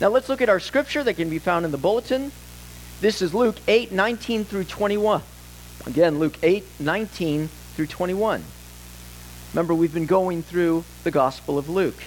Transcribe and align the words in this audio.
Now 0.00 0.08
let's 0.08 0.30
look 0.30 0.40
at 0.40 0.48
our 0.48 0.60
scripture 0.60 1.04
that 1.04 1.14
can 1.14 1.28
be 1.28 1.38
found 1.38 1.66
in 1.66 1.72
the 1.72 1.78
bulletin. 1.78 2.32
This 3.02 3.20
is 3.20 3.34
Luke 3.34 3.56
8, 3.68 3.92
19 3.92 4.44
through 4.44 4.64
21. 4.64 5.20
Again, 5.86 6.18
Luke 6.18 6.38
8, 6.42 6.64
19 6.80 7.48
through 7.48 7.86
21. 7.86 8.42
Remember, 9.52 9.74
we've 9.74 9.92
been 9.92 10.06
going 10.06 10.42
through 10.42 10.84
the 11.04 11.10
Gospel 11.10 11.58
of 11.58 11.68
Luke. 11.68 12.02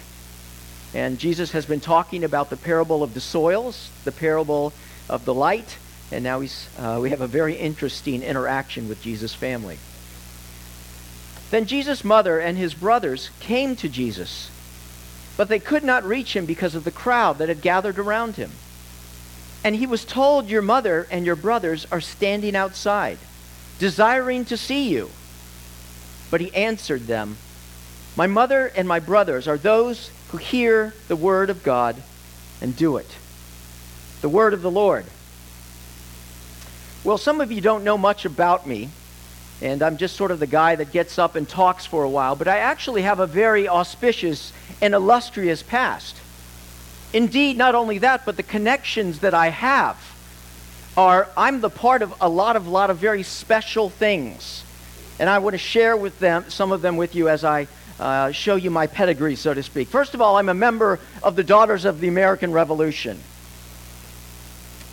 And 0.95 1.19
Jesus 1.19 1.51
has 1.51 1.67
been 1.67 1.79
talking 1.79 2.23
about 2.23 2.49
the 2.49 2.57
parable 2.57 3.03
of 3.03 3.13
the 3.13 3.21
soils, 3.21 3.91
the 4.05 4.11
parable 4.11 4.73
of 5.07 5.25
the 5.25 5.33
light, 5.33 5.77
and 6.11 6.23
now 6.23 6.39
he's, 6.39 6.69
uh, 6.79 6.97
we 6.99 7.11
have 7.11 7.21
a 7.21 7.27
very 7.27 7.55
interesting 7.55 8.23
interaction 8.23 8.89
with 8.89 9.03
Jesus' 9.03 9.35
family. 9.35 9.77
Then 11.51 11.67
Jesus' 11.67 12.03
mother 12.03 12.39
and 12.39 12.57
his 12.57 12.73
brothers 12.73 13.29
came 13.39 13.75
to 13.75 13.87
Jesus, 13.87 14.49
but 15.35 15.49
they 15.49 15.59
could 15.59 15.83
not 15.83 16.03
reach 16.03 16.35
him 16.35 16.45
because 16.45 16.75
of 16.75 16.83
the 16.83 16.91
crowd 16.91 17.37
that 17.37 17.49
had 17.49 17.61
gathered 17.61 17.97
around 17.97 18.35
him. 18.35 18.51
And 19.63 19.75
he 19.75 19.87
was 19.87 20.05
told, 20.05 20.49
Your 20.49 20.61
mother 20.61 21.07
and 21.09 21.25
your 21.25 21.35
brothers 21.35 21.87
are 21.91 22.01
standing 22.01 22.55
outside, 22.55 23.17
desiring 23.79 24.45
to 24.45 24.57
see 24.57 24.89
you. 24.89 25.09
But 26.29 26.41
he 26.41 26.53
answered 26.53 27.07
them, 27.07 27.37
My 28.15 28.27
mother 28.27 28.71
and 28.75 28.87
my 28.87 28.99
brothers 28.99 29.47
are 29.47 29.57
those 29.57 30.11
who 30.29 30.37
hear 30.37 30.93
the 31.07 31.15
word 31.15 31.49
of 31.49 31.63
God 31.63 31.95
and 32.61 32.75
do 32.75 32.97
it. 32.97 33.15
The 34.21 34.29
word 34.29 34.53
of 34.53 34.61
the 34.61 34.71
Lord. 34.71 35.05
Well, 37.03 37.17
some 37.17 37.41
of 37.41 37.51
you 37.51 37.61
don't 37.61 37.83
know 37.83 37.97
much 37.97 38.25
about 38.25 38.65
me, 38.65 38.89
and 39.63 39.81
I'm 39.81 39.95
just 39.95 40.17
sort 40.17 40.31
of 40.31 40.39
the 40.39 40.47
guy 40.47 40.75
that 40.75 40.91
gets 40.91 41.17
up 41.17 41.35
and 41.35 41.47
talks 41.47 41.85
for 41.85 42.03
a 42.03 42.09
while, 42.09 42.35
but 42.35 42.49
I 42.49 42.57
actually 42.57 43.03
have 43.03 43.19
a 43.19 43.27
very 43.27 43.67
auspicious 43.67 44.51
and 44.81 44.93
illustrious 44.93 45.63
past. 45.63 46.17
Indeed, 47.13 47.57
not 47.57 47.73
only 47.73 47.99
that, 47.99 48.25
but 48.25 48.35
the 48.35 48.43
connections 48.43 49.19
that 49.19 49.33
I 49.33 49.47
have 49.47 49.97
are 50.97 51.29
I'm 51.37 51.61
the 51.61 51.69
part 51.69 52.01
of 52.01 52.13
a 52.19 52.27
lot 52.27 52.55
of 52.55 52.67
lot 52.67 52.89
of 52.89 52.97
very 52.97 53.23
special 53.23 53.89
things. 53.89 54.63
And 55.17 55.29
I 55.29 55.39
want 55.39 55.53
to 55.53 55.59
share 55.59 55.95
with 55.95 56.19
them 56.19 56.49
some 56.49 56.71
of 56.71 56.81
them 56.81 56.97
with 56.97 57.15
you 57.15 57.29
as 57.29 57.45
I 57.45 57.67
uh, 57.99 58.31
show 58.31 58.55
you 58.55 58.69
my 58.69 58.87
pedigree, 58.87 59.35
so 59.35 59.53
to 59.53 59.63
speak. 59.63 59.87
First 59.87 60.13
of 60.13 60.21
all, 60.21 60.35
I'm 60.35 60.49
a 60.49 60.53
member 60.53 60.99
of 61.21 61.35
the 61.35 61.43
Daughters 61.43 61.85
of 61.85 62.01
the 62.01 62.09
American 62.09 62.51
Revolution. 62.51 63.19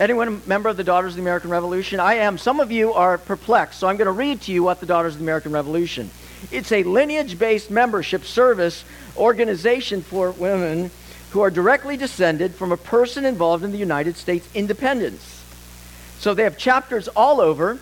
Anyone 0.01 0.27
a 0.27 0.49
member 0.49 0.67
of 0.67 0.77
the 0.77 0.83
Daughters 0.83 1.11
of 1.11 1.17
the 1.17 1.21
American 1.21 1.51
Revolution? 1.51 1.99
I 1.99 2.15
am. 2.15 2.39
Some 2.39 2.59
of 2.59 2.71
you 2.71 2.91
are 2.91 3.19
perplexed, 3.19 3.79
so 3.79 3.87
I'm 3.87 3.97
going 3.97 4.07
to 4.07 4.11
read 4.11 4.41
to 4.41 4.51
you 4.51 4.63
what 4.63 4.79
the 4.79 4.87
Daughters 4.87 5.13
of 5.13 5.19
the 5.19 5.25
American 5.25 5.51
Revolution. 5.51 6.09
It's 6.49 6.71
a 6.71 6.81
lineage-based 6.81 7.69
membership 7.69 8.25
service 8.25 8.83
organization 9.15 10.01
for 10.01 10.31
women 10.31 10.89
who 11.29 11.41
are 11.41 11.51
directly 11.51 11.97
descended 11.97 12.55
from 12.55 12.71
a 12.71 12.77
person 12.77 13.25
involved 13.25 13.63
in 13.63 13.71
the 13.71 13.77
United 13.77 14.17
States 14.17 14.49
independence. 14.55 15.43
So 16.17 16.33
they 16.33 16.45
have 16.45 16.57
chapters 16.57 17.07
all 17.09 17.39
over, 17.39 17.77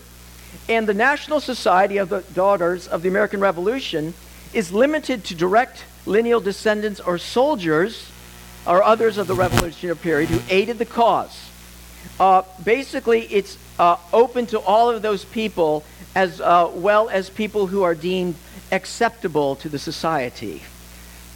and 0.67 0.89
the 0.89 0.93
National 0.93 1.39
Society 1.39 1.95
of 1.95 2.09
the 2.09 2.25
Daughters 2.33 2.85
of 2.85 3.01
the 3.01 3.07
American 3.07 3.39
Revolution 3.39 4.13
is 4.53 4.73
limited 4.73 5.23
to 5.23 5.35
direct 5.35 5.85
lineal 6.05 6.41
descendants 6.41 6.99
or 6.99 7.17
soldiers 7.17 8.11
or 8.67 8.83
others 8.83 9.17
of 9.17 9.27
the 9.27 9.35
revolutionary 9.35 9.95
period 9.95 10.29
who 10.29 10.41
aided 10.53 10.79
the 10.79 10.85
cause. 10.85 11.48
Uh, 12.19 12.43
basically, 12.63 13.21
it's 13.21 13.57
uh, 13.77 13.95
open 14.11 14.45
to 14.47 14.59
all 14.59 14.89
of 14.89 15.01
those 15.01 15.23
people 15.25 15.83
as 16.15 16.41
uh, 16.41 16.69
well 16.73 17.07
as 17.09 17.29
people 17.29 17.67
who 17.67 17.83
are 17.83 17.95
deemed 17.95 18.35
acceptable 18.71 19.55
to 19.55 19.69
the 19.69 19.79
society. 19.79 20.61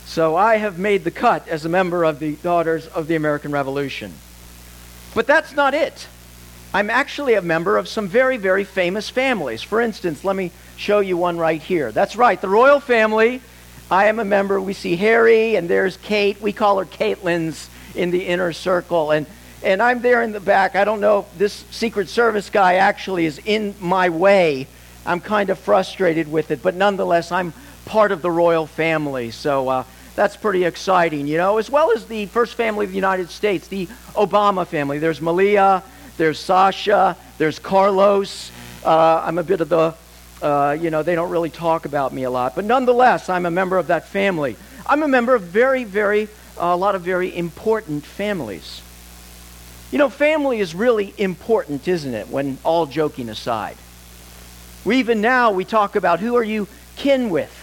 So 0.06 0.36
I 0.36 0.58
have 0.58 0.78
made 0.78 1.04
the 1.04 1.12
cut 1.12 1.48
as 1.48 1.66
a 1.66 1.70
member 1.70 2.04
of 2.04 2.20
the 2.20 2.36
Daughters 2.36 2.88
of 2.88 3.08
the 3.08 3.16
American 3.16 3.52
Revolution. 3.52 4.14
But 5.16 5.28
that's 5.28 5.54
not 5.54 5.74
it. 5.74 6.08
I'm 6.74 6.90
actually 6.90 7.36
a 7.36 7.42
member 7.42 7.78
of 7.78 7.88
some 7.88 8.08
very, 8.08 8.38
very 8.38 8.64
famous 8.64 9.10
families. 9.10 9.62
For 9.62 9.80
instance, 9.80 10.24
let 10.24 10.36
me 10.36 10.52
show 10.76 11.00
you 11.00 11.18
one 11.18 11.38
right 11.38 11.62
here. 11.62 11.92
That's 11.92 12.16
right, 12.16 12.40
the 12.40 12.50
royal 12.50 12.80
family. 12.80 13.42
I 13.92 14.06
am 14.06 14.20
a 14.20 14.26
member. 14.26 14.60
We 14.60 14.74
see 14.74 14.96
Harry, 14.96 15.56
and 15.56 15.70
there's 15.70 15.98
Kate. 15.98 16.42
We 16.42 16.52
call 16.52 16.80
her 16.80 16.86
Caitlin's 16.86 17.70
in 17.96 18.10
the 18.10 18.26
inner 18.26 18.54
circle. 18.54 19.12
And 19.12 19.28
and 19.64 19.82
I'm 19.82 20.02
there 20.02 20.22
in 20.22 20.34
the 20.34 20.40
back. 20.40 20.76
I 20.76 20.84
don't 20.84 21.00
know 21.00 21.20
if 21.20 21.38
this 21.38 21.54
Secret 21.72 22.10
Service 22.10 22.50
guy 22.50 22.76
actually 22.76 23.26
is 23.26 23.40
in 23.46 23.74
my 23.80 24.10
way. 24.10 24.68
I'm 25.06 25.20
kind 25.20 25.50
of 25.50 25.58
frustrated 25.58 26.32
with 26.32 26.52
it, 26.52 26.62
but 26.62 26.76
nonetheless, 26.76 27.32
I'm 27.32 27.54
part 27.86 28.12
of 28.12 28.22
the 28.22 28.32
royal 28.32 28.68
family. 28.68 29.32
So 29.32 29.70
uh, 29.70 29.84
that's 30.16 30.36
pretty 30.36 30.66
exciting, 30.66 31.28
you 31.28 31.38
know, 31.38 31.58
as 31.58 31.70
well 31.70 31.92
as 31.92 32.06
the 32.06 32.26
first 32.28 32.56
family 32.56 32.86
of 32.86 32.92
the 32.92 32.96
United 32.96 33.30
States, 33.30 33.68
the 33.68 33.88
Obama 34.16 34.68
family. 34.68 35.00
There's 35.00 35.22
Malia, 35.22 35.82
there's 36.18 36.40
Sasha, 36.40 37.18
there's 37.38 37.60
Carlos. 37.60 38.52
Uh, 38.86 39.24
I'm 39.26 39.38
a 39.38 39.44
bit 39.44 39.62
of 39.62 39.70
the, 39.70 39.96
uh, 40.42 40.78
you 40.80 40.90
know, 40.90 41.04
they 41.04 41.16
don't 41.16 41.32
really 41.32 41.50
talk 41.50 41.86
about 41.86 42.14
me 42.14 42.24
a 42.24 42.30
lot, 42.30 42.56
but 42.56 42.66
nonetheless, 42.66 43.30
I'm 43.30 43.46
a 43.46 43.52
member 43.52 43.78
of 43.78 43.88
that 43.88 44.08
family. 44.08 44.58
I'm 44.86 45.04
a 45.04 45.08
member 45.08 45.36
of 45.36 45.44
very, 45.44 45.86
very, 45.86 46.28
a 46.58 46.76
lot 46.76 46.96
of 46.96 47.02
very 47.02 47.36
important 47.36 48.06
families. 48.06 48.82
You 49.94 50.00
know, 50.00 50.10
family 50.10 50.60
is 50.60 50.74
really 50.74 51.14
important, 51.20 51.88
isn't 51.88 52.16
it, 52.16 52.28
when 52.30 52.58
all 52.64 52.88
joking 52.88 53.30
aside? 53.30 53.78
We 54.84 54.98
even 54.98 55.22
now 55.22 55.52
we 55.52 55.66
talk 55.66 55.96
about 55.96 56.20
who 56.20 56.36
are 56.36 56.44
you 56.44 56.68
kin 56.96 57.30
with? 57.30 57.54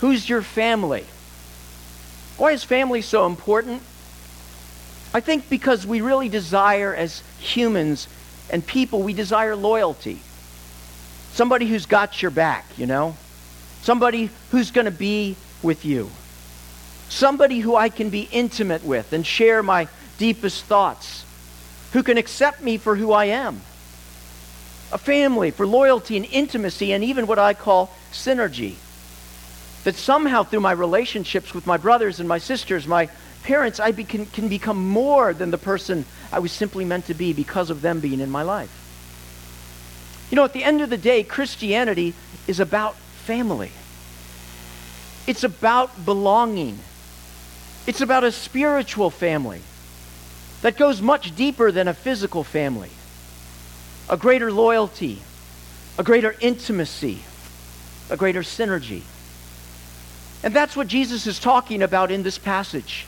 Who's 0.00 0.26
your 0.26 0.40
family? 0.40 1.04
Why 2.38 2.52
is 2.52 2.64
family 2.64 3.02
so 3.02 3.26
important? 3.26 3.82
I 5.12 5.20
think 5.20 5.50
because 5.50 5.86
we 5.86 6.00
really 6.00 6.30
desire 6.30 6.94
as 6.94 7.22
humans 7.38 8.08
and 8.48 8.66
people, 8.66 9.02
we 9.02 9.12
desire 9.12 9.54
loyalty. 9.54 10.20
Somebody 11.34 11.66
who's 11.66 11.84
got 11.84 12.22
your 12.22 12.30
back, 12.30 12.64
you 12.78 12.86
know? 12.86 13.14
Somebody 13.82 14.30
who's 14.52 14.70
going 14.70 14.86
to 14.86 14.90
be 14.90 15.36
with 15.62 15.84
you. 15.84 16.10
Somebody 17.10 17.60
who 17.60 17.76
I 17.76 17.90
can 17.90 18.08
be 18.08 18.26
intimate 18.32 18.84
with 18.84 19.12
and 19.12 19.26
share 19.26 19.62
my 19.62 19.88
deepest 20.16 20.64
thoughts 20.64 21.26
who 21.92 22.02
can 22.02 22.18
accept 22.18 22.62
me 22.62 22.78
for 22.78 22.96
who 22.96 23.12
I 23.12 23.26
am. 23.26 23.60
A 24.92 24.98
family 24.98 25.50
for 25.50 25.66
loyalty 25.66 26.16
and 26.16 26.26
intimacy 26.26 26.92
and 26.92 27.04
even 27.04 27.26
what 27.26 27.38
I 27.38 27.54
call 27.54 27.90
synergy. 28.12 28.76
That 29.84 29.94
somehow 29.94 30.42
through 30.42 30.60
my 30.60 30.72
relationships 30.72 31.54
with 31.54 31.66
my 31.66 31.76
brothers 31.76 32.20
and 32.20 32.28
my 32.28 32.38
sisters, 32.38 32.86
my 32.86 33.08
parents, 33.42 33.80
I 33.80 33.92
be, 33.92 34.04
can, 34.04 34.26
can 34.26 34.48
become 34.48 34.88
more 34.88 35.34
than 35.34 35.50
the 35.50 35.58
person 35.58 36.04
I 36.30 36.38
was 36.38 36.52
simply 36.52 36.84
meant 36.84 37.06
to 37.06 37.14
be 37.14 37.32
because 37.32 37.70
of 37.70 37.82
them 37.82 38.00
being 38.00 38.20
in 38.20 38.30
my 38.30 38.42
life. 38.42 38.78
You 40.30 40.36
know, 40.36 40.44
at 40.44 40.52
the 40.52 40.64
end 40.64 40.80
of 40.80 40.88
the 40.88 40.96
day, 40.96 41.24
Christianity 41.24 42.14
is 42.46 42.60
about 42.60 42.94
family. 42.96 43.70
It's 45.26 45.44
about 45.44 46.04
belonging. 46.04 46.78
It's 47.86 48.00
about 48.00 48.24
a 48.24 48.32
spiritual 48.32 49.10
family 49.10 49.60
that 50.62 50.76
goes 50.76 51.02
much 51.02 51.36
deeper 51.36 51.70
than 51.70 51.88
a 51.88 51.94
physical 51.94 52.42
family. 52.42 52.90
A 54.08 54.16
greater 54.16 54.50
loyalty, 54.50 55.20
a 55.98 56.02
greater 56.02 56.34
intimacy, 56.40 57.22
a 58.10 58.16
greater 58.16 58.42
synergy. 58.42 59.02
And 60.42 60.54
that's 60.54 60.76
what 60.76 60.88
Jesus 60.88 61.26
is 61.26 61.38
talking 61.38 61.82
about 61.82 62.10
in 62.10 62.22
this 62.22 62.38
passage 62.38 63.06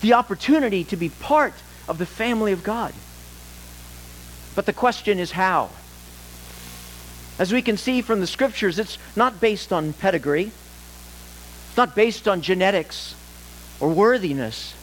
the 0.00 0.14
opportunity 0.14 0.82
to 0.82 0.96
be 0.96 1.10
part 1.10 1.52
of 1.86 1.98
the 1.98 2.06
family 2.06 2.52
of 2.52 2.64
God. 2.64 2.94
But 4.54 4.64
the 4.64 4.72
question 4.72 5.18
is 5.18 5.32
how? 5.32 5.68
As 7.38 7.52
we 7.52 7.60
can 7.60 7.76
see 7.76 8.00
from 8.00 8.20
the 8.20 8.26
scriptures, 8.26 8.78
it's 8.78 8.96
not 9.14 9.40
based 9.40 9.72
on 9.72 9.92
pedigree, 9.92 10.52
it's 11.68 11.76
not 11.76 11.94
based 11.94 12.26
on 12.26 12.40
genetics 12.40 13.14
or 13.78 13.90
worthiness. 13.90 14.74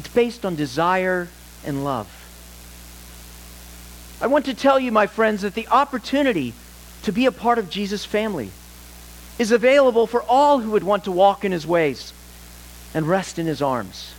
It's 0.00 0.08
based 0.08 0.46
on 0.46 0.56
desire 0.56 1.28
and 1.62 1.84
love. 1.84 2.08
I 4.22 4.28
want 4.28 4.46
to 4.46 4.54
tell 4.54 4.80
you, 4.80 4.90
my 4.90 5.06
friends, 5.06 5.42
that 5.42 5.52
the 5.52 5.68
opportunity 5.68 6.54
to 7.02 7.12
be 7.12 7.26
a 7.26 7.32
part 7.32 7.58
of 7.58 7.68
Jesus' 7.68 8.06
family 8.06 8.50
is 9.38 9.52
available 9.52 10.06
for 10.06 10.22
all 10.22 10.60
who 10.60 10.70
would 10.70 10.84
want 10.84 11.04
to 11.04 11.12
walk 11.12 11.44
in 11.44 11.52
his 11.52 11.66
ways 11.66 12.14
and 12.94 13.06
rest 13.06 13.38
in 13.38 13.44
his 13.44 13.60
arms. 13.60 14.14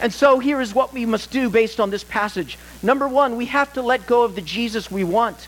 And 0.00 0.12
so 0.12 0.40
here 0.40 0.60
is 0.60 0.74
what 0.74 0.92
we 0.92 1.06
must 1.06 1.30
do 1.30 1.48
based 1.48 1.78
on 1.78 1.90
this 1.90 2.02
passage. 2.02 2.58
Number 2.82 3.06
one, 3.06 3.36
we 3.36 3.46
have 3.46 3.72
to 3.74 3.82
let 3.82 4.08
go 4.08 4.24
of 4.24 4.34
the 4.34 4.40
Jesus 4.40 4.90
we 4.90 5.04
want 5.04 5.38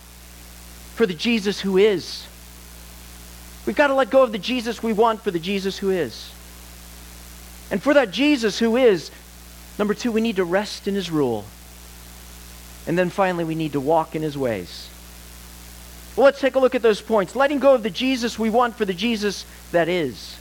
for 0.94 1.04
the 1.04 1.14
Jesus 1.14 1.60
who 1.60 1.78
is. 1.78 2.28
We've 3.66 3.74
got 3.74 3.88
to 3.88 3.94
let 3.94 4.10
go 4.10 4.22
of 4.22 4.30
the 4.30 4.38
Jesus 4.38 4.84
we 4.84 4.92
want 4.92 5.20
for 5.20 5.32
the 5.32 5.40
Jesus 5.40 5.78
who 5.78 5.90
is. 5.90 6.32
And 7.70 7.82
for 7.82 7.94
that 7.94 8.10
Jesus 8.10 8.58
who 8.58 8.76
is, 8.76 9.10
number 9.78 9.94
two, 9.94 10.12
we 10.12 10.20
need 10.20 10.36
to 10.36 10.44
rest 10.44 10.88
in 10.88 10.94
his 10.94 11.10
rule. 11.10 11.44
And 12.86 12.98
then 12.98 13.10
finally, 13.10 13.44
we 13.44 13.54
need 13.54 13.72
to 13.72 13.80
walk 13.80 14.16
in 14.16 14.22
his 14.22 14.36
ways. 14.36 14.88
Well, 16.16 16.24
let's 16.24 16.40
take 16.40 16.56
a 16.56 16.58
look 16.58 16.74
at 16.74 16.82
those 16.82 17.00
points. 17.00 17.36
Letting 17.36 17.60
go 17.60 17.74
of 17.74 17.82
the 17.82 17.90
Jesus 17.90 18.38
we 18.38 18.50
want 18.50 18.76
for 18.76 18.84
the 18.84 18.94
Jesus 18.94 19.44
that 19.70 19.88
is. 19.88 20.36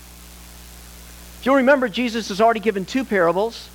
If 1.39 1.45
you'll 1.45 1.55
remember, 1.55 1.87
Jesus 1.87 2.29
has 2.29 2.41
already 2.41 2.59
given 2.59 2.85
two 2.85 3.05
parables. 3.05 3.69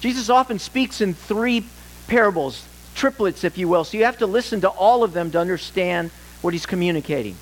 Jesus 0.00 0.28
often 0.28 0.58
speaks 0.58 1.00
in 1.00 1.14
three 1.14 1.64
parables, 2.08 2.66
triplets, 2.94 3.44
if 3.44 3.56
you 3.56 3.68
will. 3.68 3.84
So 3.84 3.96
you 3.96 4.04
have 4.04 4.18
to 4.18 4.26
listen 4.26 4.60
to 4.62 4.68
all 4.68 5.04
of 5.04 5.12
them 5.12 5.30
to 5.30 5.38
understand 5.38 6.10
what 6.42 6.52
he's 6.52 6.66
communicating. 6.66 7.36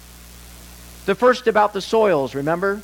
The 1.07 1.15
first 1.15 1.47
about 1.47 1.73
the 1.73 1.81
soils, 1.81 2.35
remember? 2.35 2.83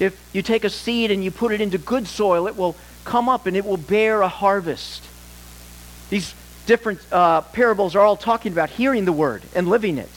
If 0.00 0.18
you 0.32 0.42
take 0.42 0.64
a 0.64 0.70
seed 0.70 1.10
and 1.10 1.22
you 1.22 1.30
put 1.30 1.52
it 1.52 1.60
into 1.60 1.78
good 1.78 2.06
soil, 2.06 2.46
it 2.46 2.56
will 2.56 2.76
come 3.04 3.28
up 3.28 3.46
and 3.46 3.56
it 3.56 3.64
will 3.64 3.76
bear 3.76 4.22
a 4.22 4.28
harvest. 4.28 5.04
These 6.10 6.34
different 6.66 7.00
uh, 7.12 7.42
parables 7.42 7.94
are 7.94 8.04
all 8.04 8.16
talking 8.16 8.52
about 8.52 8.70
hearing 8.70 9.04
the 9.04 9.12
word 9.12 9.42
and 9.54 9.68
living 9.68 9.98
it. 9.98 10.10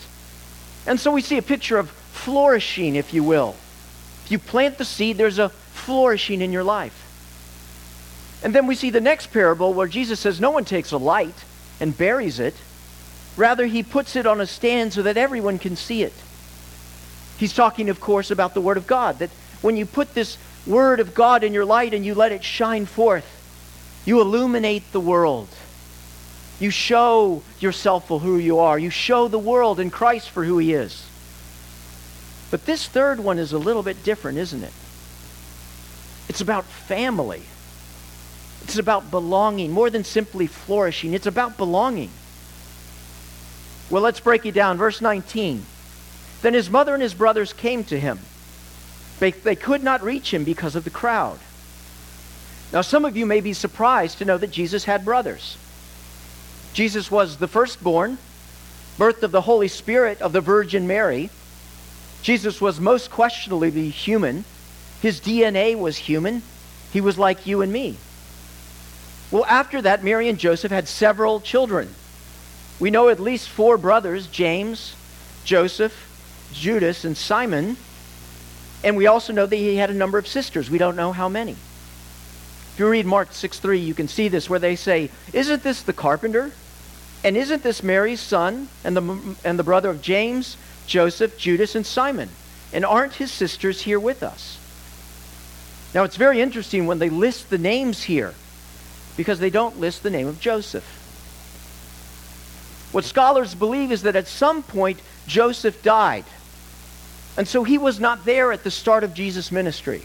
And 0.86 1.00
so 1.00 1.12
we 1.12 1.22
see 1.22 1.38
a 1.38 1.42
picture 1.42 1.78
of 1.78 1.90
flourishing, 1.90 2.96
if 2.96 3.14
you 3.14 3.24
will. 3.24 3.56
If 4.26 4.32
you 4.32 4.40
plant 4.40 4.78
the 4.78 4.86
seed, 4.86 5.18
there's 5.18 5.40
a 5.40 5.50
flourishing 5.50 6.42
in 6.42 6.52
your 6.52 6.64
life. 6.64 7.04
And 8.44 8.54
then 8.54 8.68
we 8.68 8.76
see 8.76 8.90
the 8.90 9.02
next 9.02 9.28
parable 9.28 9.74
where 9.74 9.88
Jesus 9.88 10.20
says 10.20 10.40
no 10.40 10.52
one 10.52 10.66
takes 10.66 10.92
a 10.92 10.98
light 10.98 11.36
and 11.80 11.98
buries 11.98 12.40
it. 12.40 12.56
Rather, 13.36 13.66
he 13.66 13.84
puts 13.84 14.16
it 14.16 14.26
on 14.26 14.42
a 14.42 14.48
stand 14.48 14.94
so 14.94 15.04
that 15.04 15.18
everyone 15.18 15.60
can 15.60 15.76
see 15.76 16.04
it. 16.04 16.14
He's 17.38 17.54
talking, 17.54 17.90
of 17.90 18.00
course, 18.00 18.32
about 18.32 18.54
the 18.54 18.62
Word 18.62 18.78
of 18.78 18.88
God, 18.88 19.20
that 19.20 19.30
when 19.62 19.78
you 19.78 19.86
put 19.86 20.14
this 20.14 20.38
Word 20.66 21.00
of 21.00 21.16
God 21.16 21.44
in 21.44 21.54
your 21.54 21.66
light 21.66 21.94
and 21.94 22.06
you 22.06 22.14
let 22.14 22.32
it 22.32 22.44
shine 22.44 22.86
forth, 22.86 23.26
you 24.06 24.22
illuminate 24.22 24.92
the 24.92 25.00
world. 25.00 25.48
You 26.60 26.70
show 26.72 27.44
yourself 27.60 28.08
for 28.08 28.20
who 28.20 28.38
you 28.38 28.60
are. 28.60 28.80
You 28.80 28.90
show 28.90 29.28
the 29.28 29.40
world 29.40 29.80
and 29.80 29.92
Christ 29.92 30.30
for 30.30 30.44
who 30.44 30.58
he 30.58 30.74
is. 30.74 31.08
But 32.50 32.66
this 32.66 32.88
third 32.88 33.20
one 33.20 33.38
is 33.38 33.54
a 33.54 33.58
little 33.58 33.84
bit 33.84 34.04
different, 34.04 34.38
isn't 34.38 34.64
it? 34.64 34.74
It's 36.30 36.42
about 36.42 36.66
family. 36.66 37.44
It's 38.64 38.78
about 38.78 39.12
belonging, 39.12 39.72
more 39.72 39.90
than 39.90 40.04
simply 40.04 40.48
flourishing. 40.48 41.14
It's 41.14 41.28
about 41.28 41.58
belonging. 41.58 42.10
Well, 43.90 44.02
let's 44.02 44.20
break 44.20 44.46
it 44.46 44.54
down. 44.54 44.78
Verse 44.78 45.00
19. 45.00 45.66
Then 46.42 46.54
his 46.54 46.70
mother 46.70 46.94
and 46.94 47.02
his 47.02 47.14
brothers 47.14 47.54
came 47.54 47.84
to 47.86 48.00
him. 48.00 48.20
They, 49.20 49.32
they 49.32 49.56
could 49.56 49.84
not 49.84 50.04
reach 50.04 50.34
him 50.34 50.44
because 50.44 50.76
of 50.76 50.84
the 50.84 50.90
crowd. 50.90 51.40
Now, 52.72 52.82
some 52.82 53.06
of 53.06 53.16
you 53.16 53.26
may 53.26 53.42
be 53.42 53.54
surprised 53.54 54.18
to 54.18 54.26
know 54.26 54.38
that 54.38 54.52
Jesus 54.52 54.84
had 54.84 55.06
brothers. 55.06 55.58
Jesus 56.74 57.10
was 57.10 57.38
the 57.38 57.48
firstborn, 57.48 58.18
birth 58.98 59.24
of 59.24 59.32
the 59.32 59.42
Holy 59.42 59.68
Spirit 59.68 60.22
of 60.22 60.34
the 60.34 60.42
Virgin 60.42 60.86
Mary. 60.86 61.30
Jesus 62.22 62.60
was 62.60 62.80
most 62.80 63.10
questionably 63.10 63.90
human. 63.90 64.44
His 65.02 65.22
DNA 65.22 65.78
was 65.78 65.98
human. 65.98 66.44
He 66.92 67.02
was 67.02 67.18
like 67.18 67.48
you 67.48 67.62
and 67.62 67.72
me. 67.72 67.98
Well, 69.32 69.46
after 69.46 69.82
that, 69.82 70.04
Mary 70.04 70.30
and 70.30 70.38
Joseph 70.38 70.72
had 70.72 70.88
several 70.88 71.42
children. 71.42 71.94
We 72.80 72.92
know 72.92 73.10
at 73.10 73.20
least 73.20 73.50
four 73.50 73.78
brothers 73.78 74.28
James, 74.28 74.96
Joseph, 75.44 76.50
Judas, 76.54 77.04
and 77.04 77.18
Simon. 77.18 77.78
And 78.84 78.96
we 78.96 79.08
also 79.08 79.34
know 79.34 79.46
that 79.46 79.56
he 79.56 79.76
had 79.78 79.90
a 79.90 79.94
number 79.94 80.18
of 80.18 80.28
sisters. 80.28 80.70
We 80.70 80.78
don't 80.78 80.96
know 80.96 81.12
how 81.12 81.30
many. 81.30 81.52
If 81.52 82.76
you 82.80 82.88
read 82.88 83.06
Mark 83.06 83.34
6 83.34 83.60
3, 83.60 83.80
you 83.80 83.94
can 83.94 84.08
see 84.08 84.28
this 84.28 84.50
where 84.50 84.60
they 84.60 84.76
say, 84.76 85.10
Isn't 85.34 85.64
this 85.64 85.82
the 85.82 85.94
carpenter? 85.94 86.52
And 87.24 87.36
isn't 87.36 87.64
this 87.64 87.82
Mary's 87.82 88.22
son 88.22 88.70
and 88.84 88.96
the, 88.96 89.36
and 89.44 89.58
the 89.58 89.64
brother 89.64 89.90
of 89.90 90.02
James, 90.02 90.56
Joseph, 90.86 91.38
Judas, 91.38 91.76
and 91.76 91.86
Simon? 91.86 92.30
And 92.72 92.86
aren't 92.86 93.14
his 93.14 93.32
sisters 93.32 93.82
here 93.82 94.00
with 94.00 94.22
us? 94.22 94.60
Now, 95.96 96.04
it's 96.04 96.18
very 96.18 96.42
interesting 96.42 96.86
when 96.86 97.00
they 97.00 97.10
list 97.10 97.50
the 97.50 97.58
names 97.58 98.04
here 98.04 98.36
because 99.16 99.40
they 99.40 99.50
don't 99.50 99.80
list 99.80 100.04
the 100.04 100.12
name 100.12 100.28
of 100.28 100.40
Joseph. 100.40 100.86
What 102.92 103.04
scholars 103.04 103.56
believe 103.56 103.92
is 103.92 104.04
that 104.04 104.16
at 104.16 104.28
some 104.28 104.62
point 104.64 105.02
Joseph 105.26 105.82
died. 105.82 106.26
And 107.38 107.48
so 107.48 107.64
he 107.64 107.78
was 107.78 108.00
not 108.00 108.26
there 108.26 108.52
at 108.52 108.64
the 108.64 108.72
start 108.72 109.04
of 109.04 109.14
Jesus' 109.14 109.52
ministry. 109.52 110.02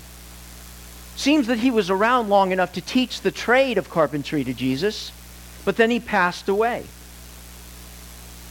Seems 1.17 1.47
that 1.47 1.59
he 1.59 1.71
was 1.71 1.89
around 1.89 2.29
long 2.29 2.53
enough 2.53 2.75
to 2.75 2.83
teach 2.83 3.23
the 3.23 3.31
trade 3.31 3.79
of 3.79 3.89
carpentry 3.89 4.45
to 4.45 4.53
Jesus, 4.53 5.13
but 5.65 5.77
then 5.77 5.91
he 5.91 5.99
passed 5.99 6.49
away. 6.49 6.85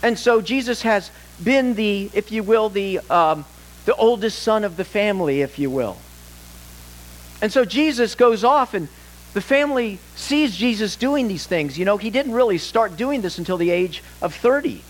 And 0.02 0.18
so 0.18 0.42
Jesus 0.42 0.82
has 0.82 1.12
been 1.44 1.76
the, 1.76 2.10
if 2.14 2.32
you 2.32 2.42
will, 2.42 2.70
the, 2.70 3.00
um, 3.10 3.46
the 3.86 3.96
oldest 3.96 4.42
son 4.42 4.64
of 4.64 4.78
the 4.78 4.84
family, 4.84 5.42
if 5.42 5.60
you 5.60 5.70
will. 5.70 5.98
And 7.42 7.52
so 7.52 7.66
Jesus 7.66 8.16
goes 8.16 8.44
off, 8.44 8.74
and 8.74 8.88
the 9.34 9.42
family 9.42 10.00
sees 10.16 10.56
Jesus 10.56 10.96
doing 10.96 11.28
these 11.28 11.46
things. 11.46 11.78
You 11.78 11.86
know, 11.86 11.98
he 11.98 12.10
didn't 12.10 12.34
really 12.34 12.58
start 12.58 12.98
doing 12.98 13.22
this 13.22 13.38
until 13.38 13.58
the 13.58 13.70
age 13.70 14.04
of 14.22 14.34
30. 14.34 14.82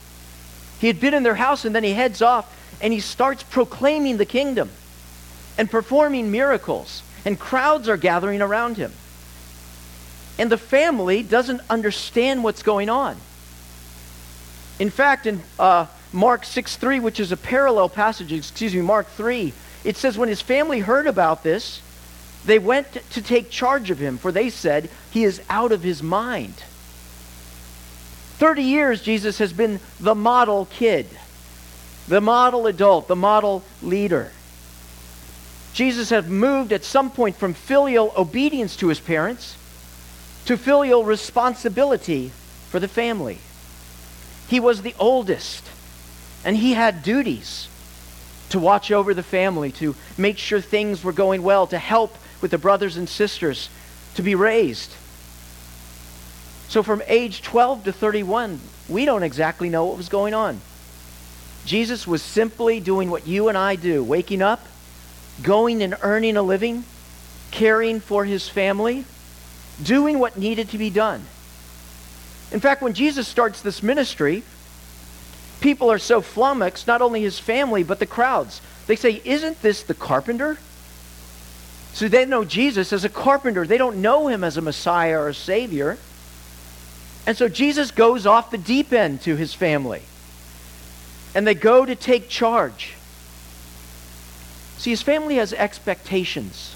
He 0.79 0.87
had 0.87 0.99
been 0.99 1.13
in 1.13 1.23
their 1.23 1.35
house, 1.35 1.65
and 1.65 1.75
then 1.75 1.83
he 1.83 1.93
heads 1.93 2.21
off 2.21 2.57
and 2.81 2.91
he 2.91 2.99
starts 2.99 3.43
proclaiming 3.43 4.17
the 4.17 4.25
kingdom 4.25 4.69
and 5.57 5.69
performing 5.69 6.31
miracles, 6.31 7.03
and 7.25 7.39
crowds 7.39 7.87
are 7.87 7.97
gathering 7.97 8.41
around 8.41 8.77
him. 8.77 8.91
And 10.39 10.51
the 10.51 10.57
family 10.57 11.23
doesn't 11.23 11.61
understand 11.69 12.43
what's 12.43 12.63
going 12.63 12.89
on. 12.89 13.17
In 14.79 14.89
fact, 14.89 15.27
in 15.27 15.41
uh, 15.59 15.85
Mark 16.11 16.43
6 16.45 16.77
3, 16.77 16.99
which 16.99 17.19
is 17.19 17.31
a 17.31 17.37
parallel 17.37 17.89
passage, 17.89 18.33
excuse 18.33 18.73
me, 18.73 18.81
Mark 18.81 19.07
3, 19.07 19.53
it 19.83 19.97
says, 19.97 20.17
When 20.17 20.29
his 20.29 20.41
family 20.41 20.79
heard 20.79 21.05
about 21.05 21.43
this, 21.43 21.81
they 22.45 22.57
went 22.57 22.91
to 23.11 23.21
take 23.21 23.51
charge 23.51 23.91
of 23.91 23.99
him, 23.99 24.17
for 24.17 24.31
they 24.31 24.49
said, 24.49 24.89
He 25.11 25.23
is 25.23 25.41
out 25.49 25.71
of 25.71 25.83
his 25.83 26.01
mind. 26.01 26.55
30 28.39 28.63
years, 28.63 29.03
Jesus 29.03 29.37
has 29.37 29.53
been 29.53 29.79
the 29.99 30.15
model 30.15 30.65
kid, 30.65 31.07
the 32.11 32.19
model 32.19 32.67
adult, 32.67 33.07
the 33.07 33.15
model 33.15 33.63
leader. 33.81 34.33
Jesus 35.73 36.09
had 36.09 36.29
moved 36.29 36.73
at 36.73 36.83
some 36.83 37.09
point 37.09 37.37
from 37.37 37.53
filial 37.53 38.11
obedience 38.17 38.75
to 38.75 38.89
his 38.89 38.99
parents 38.99 39.55
to 40.43 40.57
filial 40.57 41.05
responsibility 41.05 42.33
for 42.67 42.81
the 42.81 42.89
family. 42.89 43.37
He 44.49 44.59
was 44.59 44.81
the 44.81 44.93
oldest, 44.99 45.63
and 46.43 46.57
he 46.57 46.73
had 46.73 47.01
duties 47.01 47.69
to 48.49 48.59
watch 48.59 48.91
over 48.91 49.13
the 49.13 49.23
family, 49.23 49.71
to 49.71 49.95
make 50.17 50.37
sure 50.37 50.59
things 50.59 51.05
were 51.05 51.13
going 51.13 51.43
well, 51.43 51.65
to 51.67 51.77
help 51.77 52.17
with 52.41 52.51
the 52.51 52.57
brothers 52.57 52.97
and 52.97 53.07
sisters 53.07 53.69
to 54.15 54.21
be 54.21 54.35
raised. 54.35 54.91
So 56.67 56.83
from 56.83 57.01
age 57.07 57.41
12 57.41 57.85
to 57.85 57.93
31, 57.93 58.59
we 58.89 59.05
don't 59.05 59.23
exactly 59.23 59.69
know 59.69 59.85
what 59.85 59.95
was 59.95 60.09
going 60.09 60.33
on. 60.33 60.59
Jesus 61.65 62.07
was 62.07 62.21
simply 62.21 62.79
doing 62.79 63.09
what 63.09 63.27
you 63.27 63.49
and 63.49 63.57
I 63.57 63.75
do 63.75 64.03
waking 64.03 64.41
up, 64.41 64.65
going 65.43 65.83
and 65.83 65.95
earning 66.01 66.37
a 66.37 66.41
living, 66.41 66.83
caring 67.51 67.99
for 67.99 68.25
his 68.25 68.49
family, 68.49 69.05
doing 69.83 70.19
what 70.19 70.37
needed 70.37 70.69
to 70.69 70.77
be 70.77 70.89
done. 70.89 71.23
In 72.51 72.59
fact, 72.59 72.81
when 72.81 72.93
Jesus 72.93 73.27
starts 73.27 73.61
this 73.61 73.81
ministry, 73.81 74.43
people 75.61 75.91
are 75.91 75.99
so 75.99 76.21
flummoxed, 76.21 76.87
not 76.87 77.01
only 77.01 77.21
his 77.21 77.39
family, 77.39 77.83
but 77.83 77.99
the 77.99 78.05
crowds. 78.05 78.61
They 78.87 78.95
say, 78.95 79.21
Isn't 79.23 79.61
this 79.61 79.83
the 79.83 79.93
carpenter? 79.93 80.57
So 81.93 82.07
they 82.07 82.25
know 82.25 82.43
Jesus 82.43 82.93
as 82.93 83.03
a 83.03 83.09
carpenter. 83.09 83.65
They 83.65 83.77
don't 83.77 84.01
know 84.01 84.27
him 84.27 84.43
as 84.43 84.57
a 84.57 84.61
Messiah 84.61 85.19
or 85.19 85.29
a 85.29 85.33
Savior. 85.33 85.97
And 87.27 87.37
so 87.37 87.47
Jesus 87.47 87.91
goes 87.91 88.25
off 88.25 88.49
the 88.49 88.57
deep 88.57 88.91
end 88.93 89.21
to 89.21 89.35
his 89.35 89.53
family. 89.53 90.01
And 91.33 91.47
they 91.47 91.55
go 91.55 91.85
to 91.85 91.95
take 91.95 92.29
charge. 92.29 92.95
See, 94.77 94.89
his 94.89 95.01
family 95.01 95.35
has 95.35 95.53
expectations. 95.53 96.75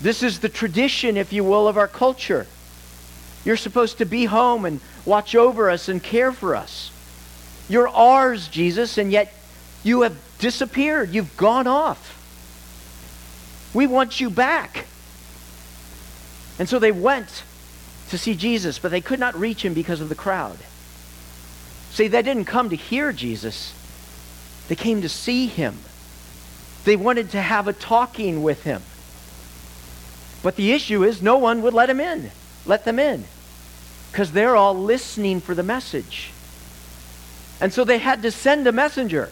This 0.00 0.22
is 0.22 0.40
the 0.40 0.48
tradition, 0.48 1.16
if 1.16 1.32
you 1.32 1.44
will, 1.44 1.68
of 1.68 1.76
our 1.76 1.88
culture. 1.88 2.46
You're 3.44 3.56
supposed 3.56 3.98
to 3.98 4.04
be 4.04 4.24
home 4.26 4.64
and 4.64 4.80
watch 5.04 5.34
over 5.34 5.68
us 5.68 5.88
and 5.88 6.02
care 6.02 6.32
for 6.32 6.54
us. 6.54 6.90
You're 7.68 7.88
ours, 7.88 8.48
Jesus, 8.48 8.98
and 8.98 9.10
yet 9.10 9.34
you 9.82 10.02
have 10.02 10.16
disappeared. 10.38 11.10
You've 11.10 11.36
gone 11.36 11.66
off. 11.66 12.18
We 13.74 13.86
want 13.86 14.20
you 14.20 14.30
back. 14.30 14.86
And 16.58 16.68
so 16.68 16.78
they 16.78 16.92
went 16.92 17.42
to 18.10 18.18
see 18.18 18.34
Jesus, 18.34 18.78
but 18.78 18.90
they 18.90 19.00
could 19.00 19.18
not 19.18 19.34
reach 19.34 19.64
him 19.64 19.74
because 19.74 20.00
of 20.00 20.08
the 20.08 20.14
crowd. 20.14 20.58
See, 21.92 22.08
they 22.08 22.22
didn't 22.22 22.46
come 22.46 22.70
to 22.70 22.76
hear 22.76 23.12
Jesus, 23.12 23.74
they 24.68 24.76
came 24.76 25.02
to 25.02 25.08
see 25.08 25.46
him. 25.46 25.78
They 26.84 26.96
wanted 26.96 27.30
to 27.30 27.40
have 27.40 27.68
a 27.68 27.72
talking 27.72 28.42
with 28.42 28.64
him. 28.64 28.82
But 30.42 30.56
the 30.56 30.72
issue 30.72 31.04
is 31.04 31.22
no 31.22 31.38
one 31.38 31.62
would 31.62 31.74
let 31.74 31.88
him 31.88 32.00
in 32.00 32.32
let 32.66 32.84
them 32.84 32.98
in 32.98 33.24
because 34.10 34.32
they're 34.32 34.56
all 34.56 34.74
listening 34.74 35.40
for 35.40 35.54
the 35.54 35.62
message. 35.62 36.30
And 37.60 37.72
so 37.72 37.84
they 37.84 37.98
had 37.98 38.22
to 38.22 38.30
send 38.30 38.66
a 38.66 38.72
messenger. 38.72 39.30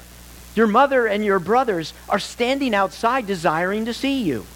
Your 0.54 0.66
mother 0.66 1.06
and 1.06 1.24
your 1.24 1.38
brothers 1.38 1.92
are 2.08 2.18
standing 2.18 2.74
outside 2.74 3.26
desiring 3.26 3.84
to 3.84 3.94
see 3.94 4.22
you. 4.22 4.46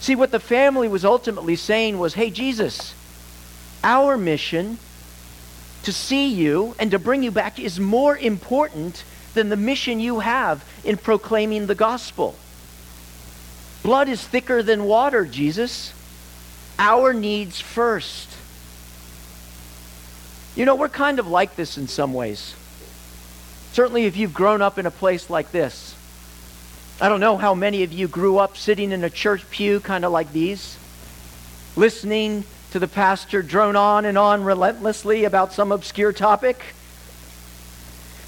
See, 0.00 0.14
what 0.14 0.30
the 0.30 0.40
family 0.40 0.88
was 0.88 1.04
ultimately 1.04 1.56
saying 1.56 1.98
was, 1.98 2.14
hey, 2.14 2.30
Jesus, 2.30 2.94
our 3.82 4.16
mission 4.16 4.78
to 5.86 5.92
see 5.92 6.26
you 6.26 6.74
and 6.80 6.90
to 6.90 6.98
bring 6.98 7.22
you 7.22 7.30
back 7.30 7.60
is 7.60 7.78
more 7.78 8.18
important 8.18 9.04
than 9.34 9.50
the 9.50 9.56
mission 9.56 10.00
you 10.00 10.18
have 10.18 10.64
in 10.84 10.96
proclaiming 10.96 11.68
the 11.68 11.76
gospel. 11.76 12.34
Blood 13.84 14.08
is 14.08 14.20
thicker 14.20 14.64
than 14.64 14.82
water, 14.82 15.24
Jesus. 15.24 15.94
Our 16.76 17.12
needs 17.12 17.60
first. 17.60 18.36
You 20.56 20.64
know, 20.64 20.74
we're 20.74 20.88
kind 20.88 21.20
of 21.20 21.28
like 21.28 21.54
this 21.54 21.78
in 21.78 21.86
some 21.86 22.12
ways. 22.12 22.56
Certainly, 23.70 24.06
if 24.06 24.16
you've 24.16 24.34
grown 24.34 24.60
up 24.60 24.78
in 24.78 24.86
a 24.86 24.90
place 24.90 25.30
like 25.30 25.52
this. 25.52 25.94
I 27.00 27.08
don't 27.08 27.20
know 27.20 27.36
how 27.36 27.54
many 27.54 27.84
of 27.84 27.92
you 27.92 28.08
grew 28.08 28.38
up 28.38 28.56
sitting 28.56 28.90
in 28.90 29.04
a 29.04 29.10
church 29.10 29.48
pew 29.50 29.78
kind 29.78 30.04
of 30.04 30.10
like 30.10 30.32
these, 30.32 30.78
listening 31.76 32.42
to 32.76 32.80
the 32.80 32.86
pastor 32.86 33.40
drone 33.40 33.74
on 33.74 34.04
and 34.04 34.18
on 34.18 34.44
relentlessly 34.44 35.24
about 35.24 35.50
some 35.50 35.72
obscure 35.72 36.12
topic. 36.12 36.62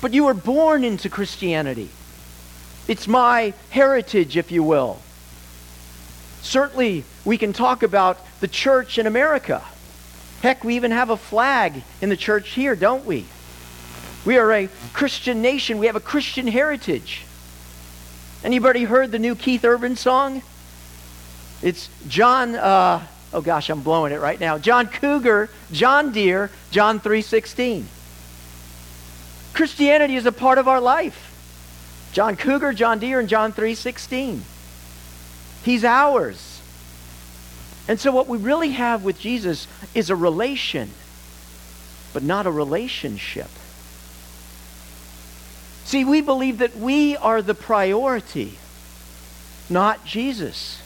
But 0.01 0.15
you 0.15 0.25
were 0.25 0.33
born 0.33 0.85
into 0.85 1.11
Christianity. 1.11 1.91
It's 2.87 3.07
my 3.07 3.53
heritage, 3.69 4.39
if 4.39 4.51
you 4.51 4.63
will. 4.63 5.03
Certainly, 6.41 7.05
we 7.27 7.37
can 7.37 7.53
talk 7.53 7.83
about 7.83 8.25
the 8.41 8.49
church 8.49 8.97
in 8.97 9.07
America. 9.07 9.63
Heck, 10.41 10.65
we 10.65 10.77
even 10.77 10.93
have 10.93 11.11
a 11.11 11.19
flag 11.19 11.83
in 12.01 12.09
the 12.09 12.17
church 12.17 12.49
here, 12.49 12.75
don't 12.75 13.05
we? 13.05 13.27
We 14.25 14.39
are 14.39 14.51
a 14.51 14.71
Christian 14.95 15.43
nation. 15.43 15.77
We 15.77 15.89
have 15.89 15.97
a 15.97 16.01
Christian 16.01 16.47
heritage. 16.47 17.27
Anybody 18.43 18.85
heard 18.85 19.13
the 19.13 19.19
new 19.19 19.35
Keith 19.35 19.67
Urban 19.67 19.95
song? 19.95 20.41
It's 21.61 21.91
John, 22.09 22.55
uh, 22.55 23.07
oh 23.33 23.41
gosh, 23.41 23.71
I'm 23.71 23.83
blowing 23.83 24.13
it 24.13 24.21
right 24.21 24.39
now. 24.39 24.59
John 24.59 24.87
Cougar, 24.87 25.51
John 25.73 26.13
Deere, 26.13 26.51
John 26.71 27.01
3.16. 27.01 27.85
Christianity 29.53 30.17
is 30.17 30.27
a 30.27 30.33
part 30.33 30.59
of 30.59 30.69
our 30.69 30.81
life. 30.81 31.25
John 32.13 32.37
Cougar, 32.37 32.73
John 32.73 32.99
Deere, 32.99 33.21
and 33.21 33.29
John 33.29 33.53
3.16. 33.53 34.41
He's 35.65 35.85
ours. 35.85 36.61
And 37.89 37.99
so 37.99 38.13
what 38.13 38.29
we 38.29 38.39
really 38.39 38.71
have 38.71 39.03
with 39.03 39.19
Jesus 39.19 39.67
is 39.95 40.11
a 40.11 40.17
relation, 40.17 40.91
but 42.13 42.23
not 42.23 42.47
a 42.47 42.51
relationship. 42.51 43.49
See, 45.85 46.05
we 46.05 46.21
believe 46.21 46.59
that 46.59 46.77
we 46.77 47.17
are 47.17 47.41
the 47.41 47.55
priority, 47.55 48.59
not 49.71 50.05
Jesus. 50.05 50.83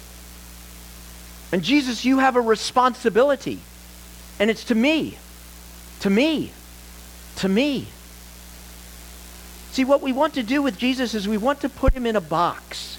And 1.52 1.62
Jesus, 1.62 2.04
you 2.04 2.18
have 2.18 2.35
a 2.35 2.40
responsibility. 2.40 3.61
And 4.40 4.50
it's 4.50 4.64
to 4.64 4.75
me, 4.75 5.18
to 6.00 6.11
me, 6.11 6.50
to 7.37 7.49
me. 7.49 7.88
See, 9.73 9.85
what 9.85 10.02
we 10.02 10.12
want 10.12 10.35
to 10.35 10.42
do 10.42 10.62
with 10.62 10.78
Jesus 10.78 11.14
is 11.14 11.28
we 11.28 11.37
want 11.37 11.61
to 11.61 11.68
put 11.68 11.92
him 11.92 12.06
in 12.06 12.16
a 12.16 12.21
box 12.21 12.99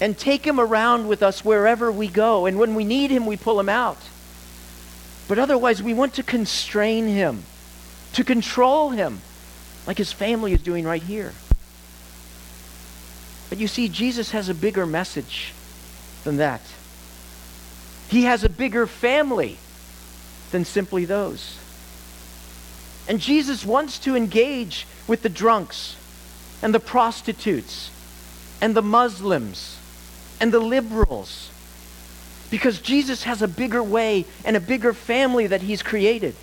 and 0.00 0.18
take 0.18 0.46
him 0.46 0.58
around 0.58 1.08
with 1.08 1.22
us 1.22 1.44
wherever 1.44 1.92
we 1.92 2.08
go. 2.08 2.46
And 2.46 2.58
when 2.58 2.74
we 2.74 2.84
need 2.84 3.10
him, 3.10 3.26
we 3.26 3.36
pull 3.36 3.60
him 3.60 3.68
out. 3.68 3.98
But 5.28 5.38
otherwise, 5.38 5.82
we 5.82 5.94
want 5.94 6.14
to 6.14 6.22
constrain 6.22 7.06
him, 7.06 7.42
to 8.12 8.24
control 8.24 8.90
him, 8.90 9.20
like 9.86 9.98
his 9.98 10.12
family 10.12 10.52
is 10.52 10.62
doing 10.62 10.84
right 10.84 11.02
here. 11.02 11.32
But 13.48 13.58
you 13.58 13.68
see, 13.68 13.88
Jesus 13.88 14.32
has 14.32 14.48
a 14.48 14.54
bigger 14.54 14.86
message 14.86 15.52
than 16.24 16.36
that. 16.36 16.60
He 18.08 18.24
has 18.24 18.44
a 18.44 18.48
bigger 18.48 18.86
family 18.86 19.58
than 20.52 20.64
simply 20.64 21.04
those. 21.04 21.58
And 23.08 23.20
Jesus 23.20 23.64
wants 23.64 23.98
to 24.00 24.16
engage 24.16 24.86
with 25.06 25.22
the 25.22 25.28
drunks 25.28 25.96
and 26.62 26.74
the 26.74 26.80
prostitutes 26.80 27.90
and 28.60 28.74
the 28.74 28.82
Muslims 28.82 29.78
and 30.40 30.52
the 30.52 30.60
liberals 30.60 31.50
because 32.50 32.80
Jesus 32.80 33.24
has 33.24 33.42
a 33.42 33.48
bigger 33.48 33.82
way 33.82 34.24
and 34.44 34.56
a 34.56 34.60
bigger 34.60 34.92
family 34.92 35.46
that 35.48 35.62
he's 35.62 35.82
created. 35.82 36.34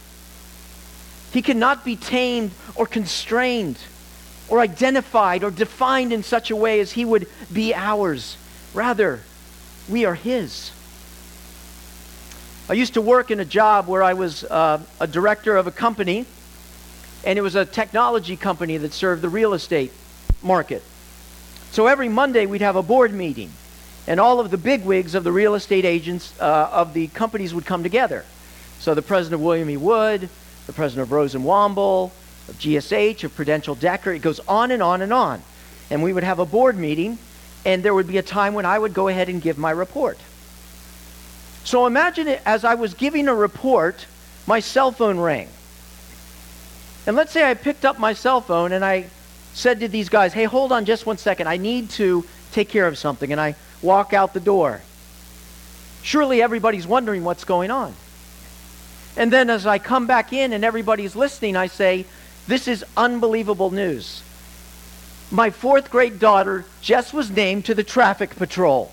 He 1.32 1.42
cannot 1.42 1.86
be 1.86 1.96
tamed 1.96 2.52
or 2.76 2.86
constrained 2.86 3.78
or 4.50 4.60
identified 4.60 5.44
or 5.44 5.52
defined 5.52 6.14
in 6.14 6.24
such 6.24 6.52
a 6.52 6.56
way 6.56 6.80
as 6.80 6.92
he 6.92 7.06
would 7.06 7.28
be 7.52 7.74
ours. 7.74 8.38
Rather, 8.74 9.22
we 9.90 10.06
are 10.06 10.16
his. 10.16 10.72
I 12.70 12.74
used 12.74 12.94
to 12.94 13.02
work 13.02 13.30
in 13.30 13.42
a 13.42 13.46
job 13.46 13.88
where 13.88 14.02
I 14.02 14.14
was 14.14 14.46
uh, 14.46 14.82
a 15.02 15.06
director 15.06 15.58
of 15.58 15.68
a 15.68 15.72
company, 15.72 16.26
and 17.26 17.38
it 17.38 17.42
was 17.42 17.56
a 17.56 17.66
technology 17.66 18.38
company 18.38 18.78
that 18.78 18.94
served 18.94 19.22
the 19.22 19.28
real 19.28 19.54
estate 19.54 19.92
market. 20.42 20.82
So 21.72 21.88
every 21.88 22.08
Monday 22.08 22.46
we'd 22.46 22.62
have 22.62 22.78
a 22.78 22.82
board 22.82 23.14
meeting, 23.14 23.52
and 24.08 24.18
all 24.18 24.40
of 24.40 24.50
the 24.50 24.58
bigwigs 24.58 25.14
of 25.14 25.26
the 25.26 25.32
real 25.32 25.56
estate 25.56 25.84
agents 25.84 26.34
uh, 26.40 26.70
of 26.72 26.94
the 26.94 27.08
companies 27.08 27.54
would 27.54 27.66
come 27.66 27.84
together. 27.84 28.24
So 28.80 28.94
the 28.94 29.02
president 29.02 29.42
of 29.42 29.46
William 29.46 29.70
E. 29.70 29.76
Wood, 29.76 30.30
the 30.66 30.74
president 30.74 31.08
of 31.08 31.12
Rose 31.12 31.36
and 31.36 31.44
Womble, 31.44 32.12
of 32.48 32.56
GSH, 32.60 33.26
of 33.26 33.36
Prudential 33.36 33.76
Decker. 33.76 34.14
It 34.14 34.20
goes 34.20 34.40
on 34.48 34.72
and 34.72 34.82
on 34.82 35.02
and 35.02 35.12
on. 35.12 35.42
And 35.90 36.02
we 36.02 36.14
would 36.14 36.24
have 36.24 36.40
a 36.40 36.46
board 36.46 36.78
meeting, 36.78 37.18
and 37.66 37.84
there 37.84 37.94
would 37.94 38.08
be 38.08 38.20
a 38.20 38.24
time 38.24 38.54
when 38.54 38.66
I 38.66 38.80
would 38.80 38.94
go 38.94 39.10
ahead 39.10 39.28
and 39.28 39.42
give 39.42 39.58
my 39.58 39.72
report. 39.72 40.18
So 41.64 41.86
imagine 41.86 42.28
it, 42.28 42.42
as 42.46 42.66
I 42.66 42.76
was 42.76 42.94
giving 42.94 43.28
a 43.28 43.36
report, 43.36 44.06
my 44.46 44.60
cell 44.60 44.92
phone 44.92 45.20
rang. 45.20 45.48
And 47.06 47.16
let's 47.16 47.32
say 47.32 47.50
I 47.50 47.54
picked 47.54 47.86
up 47.86 48.00
my 48.00 48.14
cell 48.14 48.42
phone 48.42 48.72
and 48.72 48.84
I 48.84 49.06
said 49.54 49.80
to 49.82 49.88
these 49.88 50.10
guys, 50.10 50.34
hey, 50.34 50.46
hold 50.46 50.72
on 50.72 50.86
just 50.86 51.06
one 51.06 51.18
second. 51.18 51.48
I 51.48 51.58
need 51.58 51.90
to 51.92 52.26
take 52.52 52.70
care 52.70 52.88
of 52.88 52.98
something. 52.98 53.32
And 53.32 53.40
I 53.40 53.56
walk 53.82 54.14
out 54.14 54.34
the 54.34 54.40
door. 54.40 54.82
Surely 56.02 56.42
everybody's 56.42 56.88
wondering 56.88 57.24
what's 57.24 57.44
going 57.44 57.72
on. 57.72 57.94
And 59.16 59.32
then 59.32 59.50
as 59.50 59.66
I 59.66 59.80
come 59.80 60.08
back 60.08 60.34
in 60.34 60.54
and 60.54 60.66
everybody's 60.66 61.16
listening, 61.16 61.56
I 61.56 61.68
say, 61.68 62.06
This 62.48 62.68
is 62.68 62.84
unbelievable 62.98 63.72
news. 63.72 64.24
My 65.32 65.50
fourth 65.50 65.90
grade 65.90 66.20
daughter 66.20 66.66
just 66.82 67.14
was 67.14 67.30
named 67.30 67.66
to 67.66 67.76
the 67.76 67.84
traffic 67.84 68.36
patrol. 68.36 68.93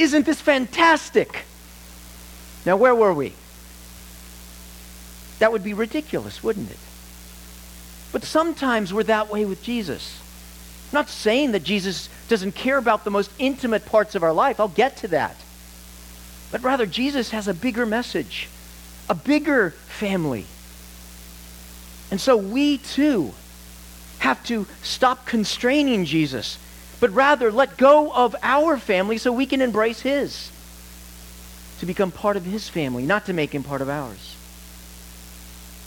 Isn't 0.00 0.24
this 0.24 0.40
fantastic? 0.40 1.44
Now, 2.64 2.76
where 2.76 2.94
were 2.94 3.12
we? 3.12 3.34
That 5.38 5.52
would 5.52 5.62
be 5.62 5.74
ridiculous, 5.74 6.42
wouldn't 6.42 6.70
it? 6.70 6.78
But 8.12 8.24
sometimes 8.24 8.92
we're 8.92 9.02
that 9.04 9.30
way 9.30 9.44
with 9.44 9.62
Jesus. 9.62 10.20
I'm 10.90 10.96
not 10.96 11.08
saying 11.08 11.52
that 11.52 11.62
Jesus 11.62 12.08
doesn't 12.28 12.54
care 12.54 12.78
about 12.78 13.04
the 13.04 13.10
most 13.10 13.30
intimate 13.38 13.86
parts 13.86 14.14
of 14.14 14.22
our 14.22 14.32
life. 14.32 14.58
I'll 14.58 14.68
get 14.68 14.96
to 14.98 15.08
that. 15.08 15.36
But 16.50 16.62
rather, 16.62 16.86
Jesus 16.86 17.30
has 17.30 17.46
a 17.46 17.54
bigger 17.54 17.86
message 17.86 18.48
a 19.10 19.14
bigger 19.14 19.70
family. 19.88 20.46
And 22.12 22.20
so 22.20 22.36
we 22.36 22.78
too 22.78 23.32
have 24.20 24.42
to 24.44 24.68
stop 24.82 25.26
constraining 25.26 26.04
Jesus, 26.04 26.58
but 27.00 27.10
rather 27.10 27.50
let 27.50 27.78
go 27.78 28.12
of 28.12 28.36
our 28.42 28.76
family 28.78 29.18
so 29.18 29.32
we 29.32 29.46
can 29.46 29.62
embrace 29.62 30.00
his. 30.00 30.52
To 31.80 31.86
become 31.86 32.10
part 32.10 32.36
of 32.36 32.44
his 32.44 32.68
family, 32.68 33.04
not 33.04 33.26
to 33.26 33.32
make 33.32 33.54
him 33.54 33.62
part 33.62 33.80
of 33.80 33.88
ours. 33.88 34.36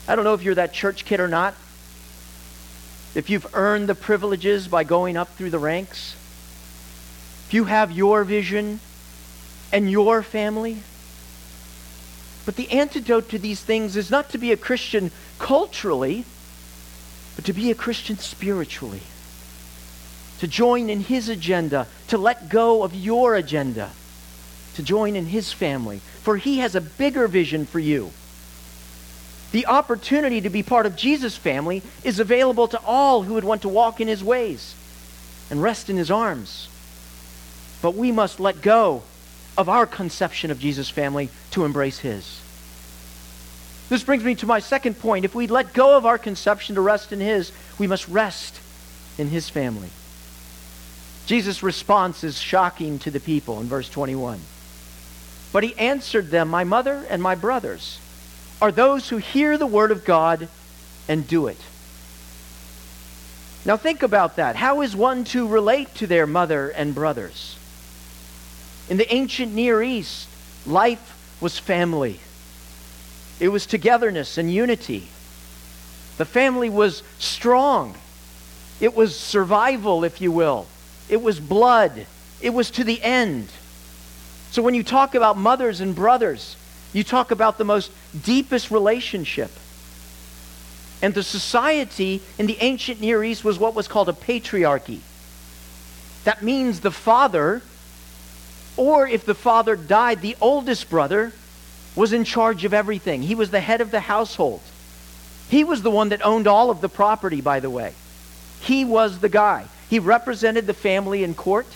I 0.07 0.15
don't 0.15 0.25
know 0.25 0.33
if 0.33 0.41
you're 0.41 0.55
that 0.55 0.73
church 0.73 1.05
kid 1.05 1.19
or 1.19 1.27
not. 1.27 1.53
If 3.13 3.29
you've 3.29 3.47
earned 3.53 3.87
the 3.87 3.95
privileges 3.95 4.67
by 4.67 4.83
going 4.83 5.15
up 5.15 5.29
through 5.35 5.51
the 5.51 5.59
ranks. 5.59 6.15
If 7.47 7.53
you 7.53 7.65
have 7.65 7.91
your 7.91 8.23
vision 8.23 8.79
and 9.71 9.89
your 9.89 10.23
family. 10.23 10.79
But 12.45 12.55
the 12.55 12.71
antidote 12.71 13.29
to 13.29 13.37
these 13.37 13.61
things 13.61 13.95
is 13.95 14.09
not 14.09 14.29
to 14.31 14.39
be 14.39 14.51
a 14.51 14.57
Christian 14.57 15.11
culturally, 15.37 16.25
but 17.35 17.45
to 17.45 17.53
be 17.53 17.69
a 17.69 17.75
Christian 17.75 18.17
spiritually. 18.17 19.01
To 20.43 20.47
join 20.49 20.89
in 20.89 20.99
his 20.99 21.29
agenda, 21.29 21.87
to 22.09 22.17
let 22.17 22.49
go 22.49 22.83
of 22.83 22.93
your 22.93 23.33
agenda, 23.33 23.91
to 24.75 24.83
join 24.83 25.15
in 25.15 25.27
his 25.27 25.53
family. 25.53 26.01
For 26.21 26.35
he 26.35 26.57
has 26.57 26.75
a 26.75 26.81
bigger 26.81 27.29
vision 27.29 27.65
for 27.65 27.79
you. 27.79 28.11
The 29.53 29.65
opportunity 29.67 30.41
to 30.41 30.49
be 30.49 30.61
part 30.61 30.85
of 30.85 30.97
Jesus' 30.97 31.37
family 31.37 31.81
is 32.03 32.19
available 32.19 32.67
to 32.67 32.81
all 32.83 33.23
who 33.23 33.35
would 33.35 33.45
want 33.45 33.61
to 33.61 33.69
walk 33.69 34.01
in 34.01 34.09
his 34.09 34.21
ways 34.21 34.75
and 35.49 35.63
rest 35.63 35.89
in 35.89 35.95
his 35.95 36.11
arms. 36.11 36.67
But 37.81 37.95
we 37.95 38.11
must 38.11 38.41
let 38.41 38.61
go 38.61 39.03
of 39.57 39.69
our 39.69 39.85
conception 39.85 40.51
of 40.51 40.59
Jesus' 40.59 40.89
family 40.89 41.29
to 41.51 41.63
embrace 41.63 41.99
his. 41.99 42.41
This 43.87 44.03
brings 44.03 44.25
me 44.25 44.35
to 44.35 44.45
my 44.45 44.59
second 44.59 44.99
point. 44.99 45.23
If 45.23 45.35
we 45.35 45.47
let 45.47 45.71
go 45.71 45.95
of 45.95 46.05
our 46.05 46.17
conception 46.17 46.75
to 46.75 46.81
rest 46.81 47.13
in 47.13 47.21
his, 47.21 47.53
we 47.79 47.87
must 47.87 48.09
rest 48.09 48.59
in 49.17 49.29
his 49.29 49.47
family. 49.47 49.89
Jesus' 51.25 51.63
response 51.63 52.23
is 52.23 52.39
shocking 52.39 52.99
to 52.99 53.11
the 53.11 53.19
people 53.19 53.59
in 53.61 53.67
verse 53.67 53.89
21. 53.89 54.39
But 55.51 55.63
he 55.63 55.77
answered 55.77 56.29
them, 56.29 56.49
My 56.49 56.63
mother 56.63 57.05
and 57.09 57.21
my 57.21 57.35
brothers 57.35 57.99
are 58.61 58.71
those 58.71 59.09
who 59.09 59.17
hear 59.17 59.57
the 59.57 59.67
word 59.67 59.91
of 59.91 60.03
God 60.03 60.47
and 61.07 61.27
do 61.27 61.47
it. 61.47 61.59
Now 63.65 63.77
think 63.77 64.03
about 64.03 64.35
that. 64.35 64.55
How 64.57 64.81
is 64.81 64.95
one 64.95 65.23
to 65.25 65.47
relate 65.47 65.95
to 65.95 66.07
their 66.07 66.27
mother 66.27 66.69
and 66.69 66.93
brothers? 66.93 67.57
In 68.89 68.97
the 68.97 69.13
ancient 69.13 69.53
Near 69.53 69.81
East, 69.81 70.27
life 70.65 71.37
was 71.39 71.57
family. 71.57 72.19
It 73.39 73.49
was 73.49 73.65
togetherness 73.65 74.37
and 74.37 74.51
unity. 74.51 75.07
The 76.17 76.25
family 76.25 76.69
was 76.69 77.03
strong. 77.19 77.95
It 78.81 78.95
was 78.95 79.17
survival, 79.17 80.03
if 80.03 80.19
you 80.19 80.31
will. 80.31 80.67
It 81.09 81.21
was 81.21 81.39
blood. 81.39 82.05
It 82.41 82.51
was 82.51 82.71
to 82.71 82.83
the 82.83 83.01
end. 83.01 83.49
So 84.51 84.61
when 84.61 84.73
you 84.73 84.83
talk 84.83 85.15
about 85.15 85.37
mothers 85.37 85.81
and 85.81 85.95
brothers, 85.95 86.55
you 86.93 87.03
talk 87.03 87.31
about 87.31 87.57
the 87.57 87.63
most 87.63 87.91
deepest 88.23 88.69
relationship. 88.69 89.51
And 91.01 91.13
the 91.13 91.23
society 91.23 92.21
in 92.37 92.45
the 92.45 92.57
ancient 92.61 93.01
Near 93.01 93.23
East 93.23 93.43
was 93.43 93.59
what 93.59 93.75
was 93.75 93.87
called 93.87 94.09
a 94.09 94.13
patriarchy. 94.13 94.99
That 96.23 96.41
means 96.41 96.79
the 96.79 96.91
father, 96.91 97.61
or 98.77 99.07
if 99.07 99.25
the 99.25 99.35
father 99.35 99.75
died, 99.75 100.21
the 100.21 100.37
oldest 100.39 100.89
brother 100.89 101.33
was 101.95 102.13
in 102.13 102.23
charge 102.23 102.63
of 102.63 102.73
everything. 102.73 103.23
He 103.23 103.35
was 103.35 103.51
the 103.51 103.59
head 103.59 103.81
of 103.81 103.91
the 103.91 103.99
household. 103.99 104.61
He 105.49 105.63
was 105.63 105.81
the 105.81 105.91
one 105.91 106.09
that 106.09 106.25
owned 106.25 106.47
all 106.47 106.69
of 106.69 106.81
the 106.81 106.89
property, 106.89 107.41
by 107.41 107.59
the 107.59 107.69
way. 107.69 107.93
He 108.61 108.85
was 108.85 109.19
the 109.19 109.29
guy. 109.29 109.65
He 109.93 109.99
represented 109.99 110.65
the 110.65 110.73
family 110.73 111.23
in 111.23 111.35
court. 111.35 111.67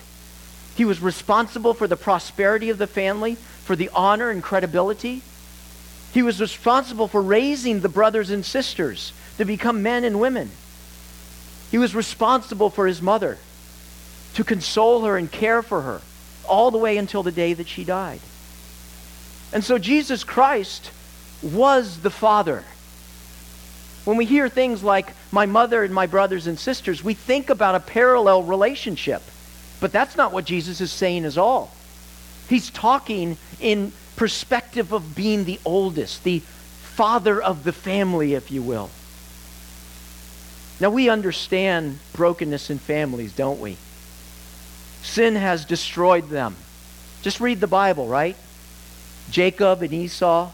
He 0.75 0.85
was 0.85 1.03
responsible 1.03 1.75
for 1.75 1.87
the 1.87 1.95
prosperity 1.95 2.71
of 2.71 2.79
the 2.79 2.87
family, 2.87 3.35
for 3.35 3.75
the 3.75 3.91
honor 3.93 4.31
and 4.31 4.41
credibility. 4.41 5.21
He 6.15 6.23
was 6.23 6.41
responsible 6.41 7.07
for 7.07 7.21
raising 7.21 7.81
the 7.81 7.89
brothers 7.89 8.31
and 8.31 8.43
sisters 8.43 9.13
to 9.37 9.45
become 9.45 9.83
men 9.83 10.03
and 10.03 10.19
women. 10.19 10.49
He 11.69 11.77
was 11.77 11.93
responsible 11.93 12.71
for 12.71 12.87
his 12.87 13.03
mother, 13.03 13.37
to 14.33 14.43
console 14.43 15.03
her 15.03 15.15
and 15.15 15.31
care 15.31 15.61
for 15.61 15.83
her, 15.83 16.01
all 16.49 16.71
the 16.71 16.79
way 16.79 16.97
until 16.97 17.21
the 17.21 17.31
day 17.31 17.53
that 17.53 17.67
she 17.67 17.83
died. 17.83 18.21
And 19.53 19.63
so 19.63 19.77
Jesus 19.77 20.23
Christ 20.23 20.89
was 21.43 21.99
the 21.99 22.09
Father. 22.09 22.63
When 24.07 24.15
we 24.15 24.23
hear 24.23 24.47
things 24.47 24.83
like 24.83 25.11
my 25.33 25.45
mother 25.45 25.83
and 25.83 25.93
my 25.93 26.07
brothers 26.07 26.47
and 26.47 26.57
sisters, 26.57 27.03
we 27.03 27.13
think 27.13 27.49
about 27.49 27.75
a 27.75 27.81
parallel 27.81 28.43
relationship. 28.43 29.21
But 29.81 29.91
that's 29.91 30.15
not 30.15 30.31
what 30.31 30.45
Jesus 30.45 30.79
is 30.79 30.93
saying 30.93 31.25
at 31.25 31.37
all. 31.37 31.73
He's 32.47 32.69
talking 32.69 33.35
in 33.59 33.91
perspective 34.15 34.93
of 34.93 35.13
being 35.13 35.43
the 35.43 35.59
oldest, 35.65 36.23
the 36.23 36.39
father 36.39 37.41
of 37.41 37.65
the 37.65 37.73
family, 37.73 38.33
if 38.33 38.49
you 38.49 38.61
will. 38.61 38.89
Now, 40.79 40.89
we 40.89 41.09
understand 41.09 41.99
brokenness 42.13 42.69
in 42.69 42.79
families, 42.79 43.35
don't 43.35 43.59
we? 43.59 43.75
Sin 45.01 45.35
has 45.35 45.65
destroyed 45.65 46.29
them. 46.29 46.55
Just 47.23 47.41
read 47.41 47.59
the 47.59 47.67
Bible, 47.67 48.07
right? 48.07 48.37
Jacob 49.31 49.81
and 49.81 49.91
Esau. 49.91 50.49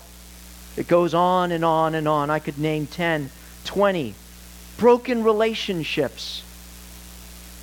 It 0.76 0.88
goes 0.88 1.14
on 1.14 1.52
and 1.52 1.64
on 1.64 1.94
and 1.94 2.08
on. 2.08 2.32
I 2.32 2.40
could 2.40 2.58
name 2.58 2.88
10, 2.88 3.30
20. 3.66 4.16
Broken 4.78 5.24
relationships. 5.24 6.44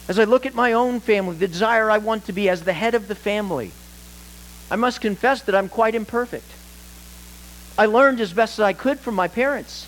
As 0.09 0.19
I 0.19 0.25
look 0.25 0.47
at 0.47 0.54
my 0.54 0.73
own 0.73 1.00
family, 1.00 1.37
the 1.37 1.49
desire 1.49 1.90
I 1.90 1.99
want 1.99 2.25
to 2.26 2.33
be 2.33 2.49
as 2.49 2.64
the 2.64 2.73
head 2.73 2.95
of 2.95 3.09
the 3.09 3.14
family, 3.14 3.73
I 4.71 4.76
must 4.76 5.00
confess 5.00 5.42
that 5.42 5.54
I'm 5.54 5.69
quite 5.69 5.95
imperfect. 5.95 6.50
I 7.78 7.87
learned 7.87 8.21
as 8.21 8.33
best 8.33 8.59
as 8.59 8.64
I 8.64 8.73
could 8.73 9.00
from 9.00 9.14
my 9.14 9.28
parents. 9.28 9.86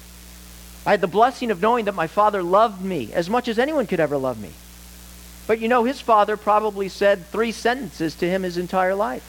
I 0.84 0.92
had 0.92 1.00
the 1.00 1.06
blessing 1.06 1.50
of 1.50 1.60
knowing 1.60 1.84
that 1.84 1.94
my 1.94 2.06
father 2.06 2.42
loved 2.42 2.82
me 2.82 3.12
as 3.12 3.30
much 3.30 3.48
as 3.48 3.58
anyone 3.58 3.86
could 3.86 4.00
ever 4.00 4.16
love 4.16 4.40
me. 4.40 4.50
But 5.46 5.60
you 5.60 5.68
know, 5.68 5.84
his 5.84 6.00
father 6.00 6.36
probably 6.36 6.88
said 6.88 7.26
three 7.26 7.52
sentences 7.52 8.14
to 8.16 8.28
him 8.28 8.42
his 8.42 8.56
entire 8.56 8.94
life. 8.94 9.28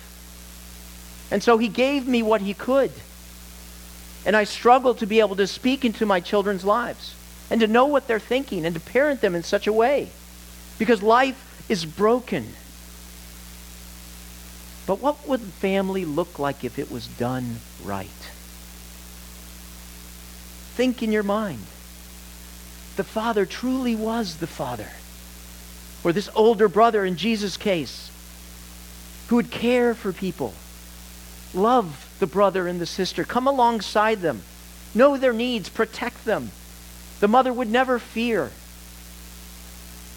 And 1.32 1.43
so 1.43 1.58
he 1.58 1.67
gave 1.67 2.08
me 2.08 2.24
what 2.24 2.41
he 2.41 2.54
could. 2.54 2.91
And 4.25 4.36
I 4.36 4.45
struggle 4.45 4.95
to 4.95 5.05
be 5.05 5.19
able 5.19 5.36
to 5.36 5.47
speak 5.47 5.83
into 5.83 6.05
my 6.05 6.19
children's 6.19 6.63
lives 6.63 7.15
and 7.49 7.59
to 7.62 7.67
know 7.67 7.86
what 7.86 8.07
they're 8.07 8.19
thinking 8.19 8.65
and 8.65 8.73
to 8.75 8.81
parent 8.81 9.21
them 9.21 9.36
in 9.36 9.43
such 9.43 9.67
a 9.67 9.73
way 9.73 10.09
because 10.79 11.03
life 11.03 11.65
is 11.69 11.86
broken. 11.86 12.53
But 14.86 14.99
what 14.99 15.27
would 15.27 15.41
family 15.41 16.05
look 16.05 16.39
like 16.39 16.63
if 16.63 16.77
it 16.77 16.91
was 16.91 17.07
done 17.07 17.57
right? 17.83 18.07
Think 20.75 21.03
in 21.03 21.12
your 21.12 21.23
mind. 21.23 21.65
The 22.95 23.03
father 23.03 23.45
truly 23.45 23.95
was 23.95 24.38
the 24.38 24.47
father. 24.47 24.89
Or 26.03 26.12
this 26.12 26.29
older 26.36 26.67
brother 26.67 27.05
in 27.05 27.15
Jesus' 27.15 27.57
case, 27.57 28.12
who 29.27 29.38
would 29.38 29.51
care 29.51 29.93
for 29.93 30.12
people, 30.12 30.53
love 31.53 32.12
the 32.19 32.28
brother 32.28 32.67
and 32.67 32.80
the 32.80 32.86
sister, 32.86 33.23
come 33.23 33.47
alongside 33.47 34.21
them, 34.21 34.41
know 34.93 35.17
their 35.17 35.34
needs, 35.34 35.69
protect 35.69 36.26
them. 36.26 36.52
The 37.19 37.28
mother 37.28 37.54
would 37.54 37.69
never 37.69 37.99
fear. 37.99 38.52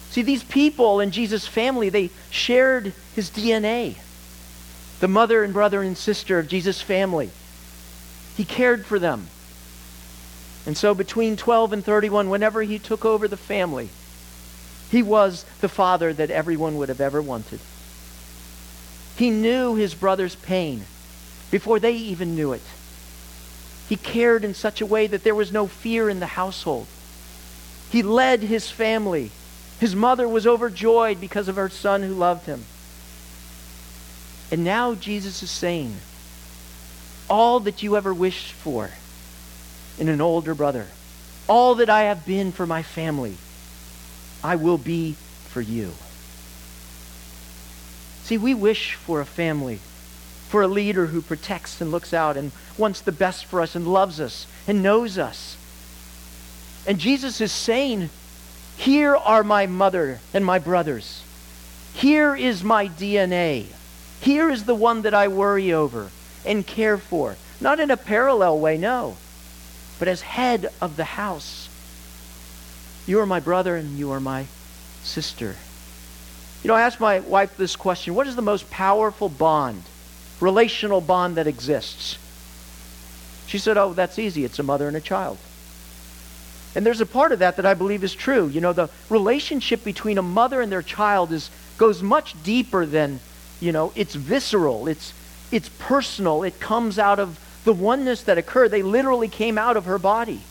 See, 0.09 0.21
these 0.21 0.43
people 0.43 0.99
in 0.99 1.11
Jesus' 1.11 1.47
family, 1.47 1.89
they 1.89 2.09
shared 2.29 2.93
his 3.15 3.29
DNA. 3.29 3.97
The 4.99 5.07
mother 5.07 5.43
and 5.43 5.53
brother 5.53 5.81
and 5.81 5.97
sister 5.97 6.39
of 6.39 6.47
Jesus' 6.47 6.81
family. 6.81 7.29
He 8.35 8.45
cared 8.45 8.85
for 8.85 8.99
them. 8.99 9.27
And 10.65 10.75
so 10.77 10.93
between 10.93 11.37
12 11.37 11.73
and 11.73 11.85
31, 11.85 12.29
whenever 12.29 12.61
he 12.61 12.79
took 12.79 13.05
over 13.05 13.27
the 13.27 13.37
family, 13.37 13.89
he 14.91 15.03
was 15.03 15.45
the 15.61 15.69
father 15.69 16.13
that 16.13 16.31
everyone 16.31 16.77
would 16.77 16.89
have 16.89 17.01
ever 17.01 17.21
wanted. 17.21 17.59
He 19.17 19.29
knew 19.29 19.75
his 19.75 19.93
brother's 19.93 20.35
pain 20.35 20.85
before 21.51 21.79
they 21.79 21.93
even 21.93 22.35
knew 22.35 22.53
it. 22.53 22.61
He 23.87 23.95
cared 23.95 24.43
in 24.43 24.53
such 24.53 24.81
a 24.81 24.85
way 24.85 25.07
that 25.07 25.23
there 25.23 25.35
was 25.35 25.51
no 25.51 25.67
fear 25.67 26.09
in 26.09 26.19
the 26.19 26.25
household. 26.25 26.87
He 27.89 28.03
led 28.03 28.41
his 28.41 28.69
family. 28.69 29.31
His 29.79 29.95
mother 29.95 30.27
was 30.27 30.45
overjoyed 30.45 31.21
because 31.21 31.47
of 31.47 31.55
her 31.55 31.69
son 31.69 32.03
who 32.03 32.13
loved 32.13 32.45
him. 32.47 32.65
And 34.51 34.63
now 34.63 34.95
Jesus 34.95 35.43
is 35.43 35.51
saying, 35.51 35.95
all 37.29 37.59
that 37.61 37.83
you 37.83 37.97
ever 37.97 38.13
wished 38.13 38.53
for 38.53 38.91
in 39.97 40.09
an 40.09 40.21
older 40.21 40.55
brother, 40.55 40.87
all 41.47 41.75
that 41.75 41.89
I 41.89 42.03
have 42.03 42.25
been 42.25 42.51
for 42.51 42.65
my 42.65 42.83
family, 42.83 43.35
I 44.43 44.55
will 44.55 44.77
be 44.77 45.13
for 45.49 45.61
you. 45.61 45.91
See, 48.23 48.37
we 48.37 48.53
wish 48.53 48.93
for 48.93 49.21
a 49.21 49.25
family, 49.25 49.79
for 50.49 50.61
a 50.61 50.67
leader 50.67 51.07
who 51.07 51.21
protects 51.21 51.81
and 51.81 51.91
looks 51.91 52.13
out 52.13 52.37
and 52.37 52.51
wants 52.77 53.01
the 53.01 53.11
best 53.11 53.45
for 53.45 53.61
us 53.61 53.75
and 53.75 53.87
loves 53.87 54.19
us 54.19 54.47
and 54.67 54.83
knows 54.83 55.17
us. 55.17 55.57
And 56.85 56.99
Jesus 56.99 57.41
is 57.41 57.51
saying, 57.51 58.09
Here 58.77 59.15
are 59.15 59.43
my 59.43 59.65
mother 59.65 60.19
and 60.33 60.45
my 60.45 60.59
brothers. 60.59 61.23
Here 61.93 62.35
is 62.35 62.63
my 62.63 62.87
DNA. 62.87 63.65
Here 64.21 64.49
is 64.49 64.65
the 64.65 64.75
one 64.75 65.01
that 65.01 65.13
I 65.13 65.27
worry 65.27 65.73
over 65.73 66.11
and 66.45 66.65
care 66.65 66.97
for. 66.97 67.35
Not 67.59 67.79
in 67.79 67.91
a 67.91 67.97
parallel 67.97 68.59
way, 68.59 68.77
no 68.77 69.17
but 69.99 70.07
as 70.07 70.21
head 70.21 70.69
of 70.81 70.95
the 70.95 71.03
house. 71.03 71.69
You 73.05 73.19
are 73.19 73.25
my 73.25 73.39
brother 73.39 73.75
and 73.75 73.97
you 73.97 74.11
are 74.11 74.19
my 74.19 74.45
sister. 75.03 75.55
You 76.63 76.67
know, 76.67 76.75
I 76.75 76.81
asked 76.81 76.99
my 76.99 77.19
wife 77.21 77.57
this 77.57 77.75
question 77.75 78.15
What 78.15 78.27
is 78.27 78.35
the 78.35 78.41
most 78.41 78.69
powerful 78.69 79.29
bond, 79.29 79.83
relational 80.39 81.01
bond 81.01 81.37
that 81.37 81.47
exists? 81.47 82.17
She 83.47 83.57
said, 83.57 83.77
Oh, 83.77 83.93
that's 83.93 84.19
easy. 84.19 84.43
It's 84.45 84.59
a 84.59 84.63
mother 84.63 84.87
and 84.87 84.97
a 84.97 85.01
child. 85.01 85.37
And 86.75 86.85
there's 86.85 87.01
a 87.01 87.05
part 87.05 87.31
of 87.31 87.39
that 87.39 87.55
that 87.55 87.65
I 87.65 87.73
believe 87.73 88.03
is 88.03 88.13
true. 88.13 88.47
You 88.47 88.61
know, 88.61 88.73
the 88.73 88.89
relationship 89.09 89.83
between 89.83 90.17
a 90.17 90.21
mother 90.21 90.61
and 90.61 90.71
their 90.71 90.81
child 90.83 91.31
is, 91.31 91.49
goes 91.77 92.03
much 92.03 92.41
deeper 92.43 92.85
than, 92.85 93.19
you 93.59 93.71
know, 93.71 93.91
it's 93.95 94.13
visceral, 94.13 94.87
it's, 94.87 95.13
it's 95.51 95.69
personal, 95.79 96.43
it 96.43 96.59
comes 96.59 96.99
out 96.99 97.19
of 97.19 97.39
the 97.63 97.73
oneness 97.73 98.23
that 98.23 98.37
occurred, 98.37 98.69
they 98.69 98.83
literally 98.83 99.27
came 99.27 99.57
out 99.57 99.75
of 99.75 99.85
her 99.85 99.97
body. 99.97 100.41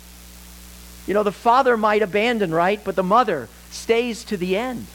You 1.07 1.15
know, 1.15 1.23
the 1.23 1.33
father 1.33 1.77
might 1.77 2.03
abandon, 2.03 2.53
right? 2.53 2.83
But 2.83 2.97
the 2.97 3.03
mother 3.03 3.49
stays 3.71 4.25
to 4.25 4.37
the 4.37 4.57
end. 4.57 4.87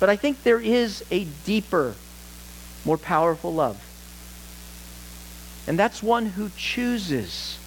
But 0.00 0.10
I 0.10 0.16
think 0.16 0.42
there 0.42 0.60
is 0.60 1.04
a 1.10 1.24
deeper, 1.44 1.94
more 2.86 2.96
powerful 2.96 3.52
love. 3.52 3.82
And 5.66 5.76
that's 5.76 6.02
one 6.02 6.26
who 6.26 6.50
chooses 6.56 7.58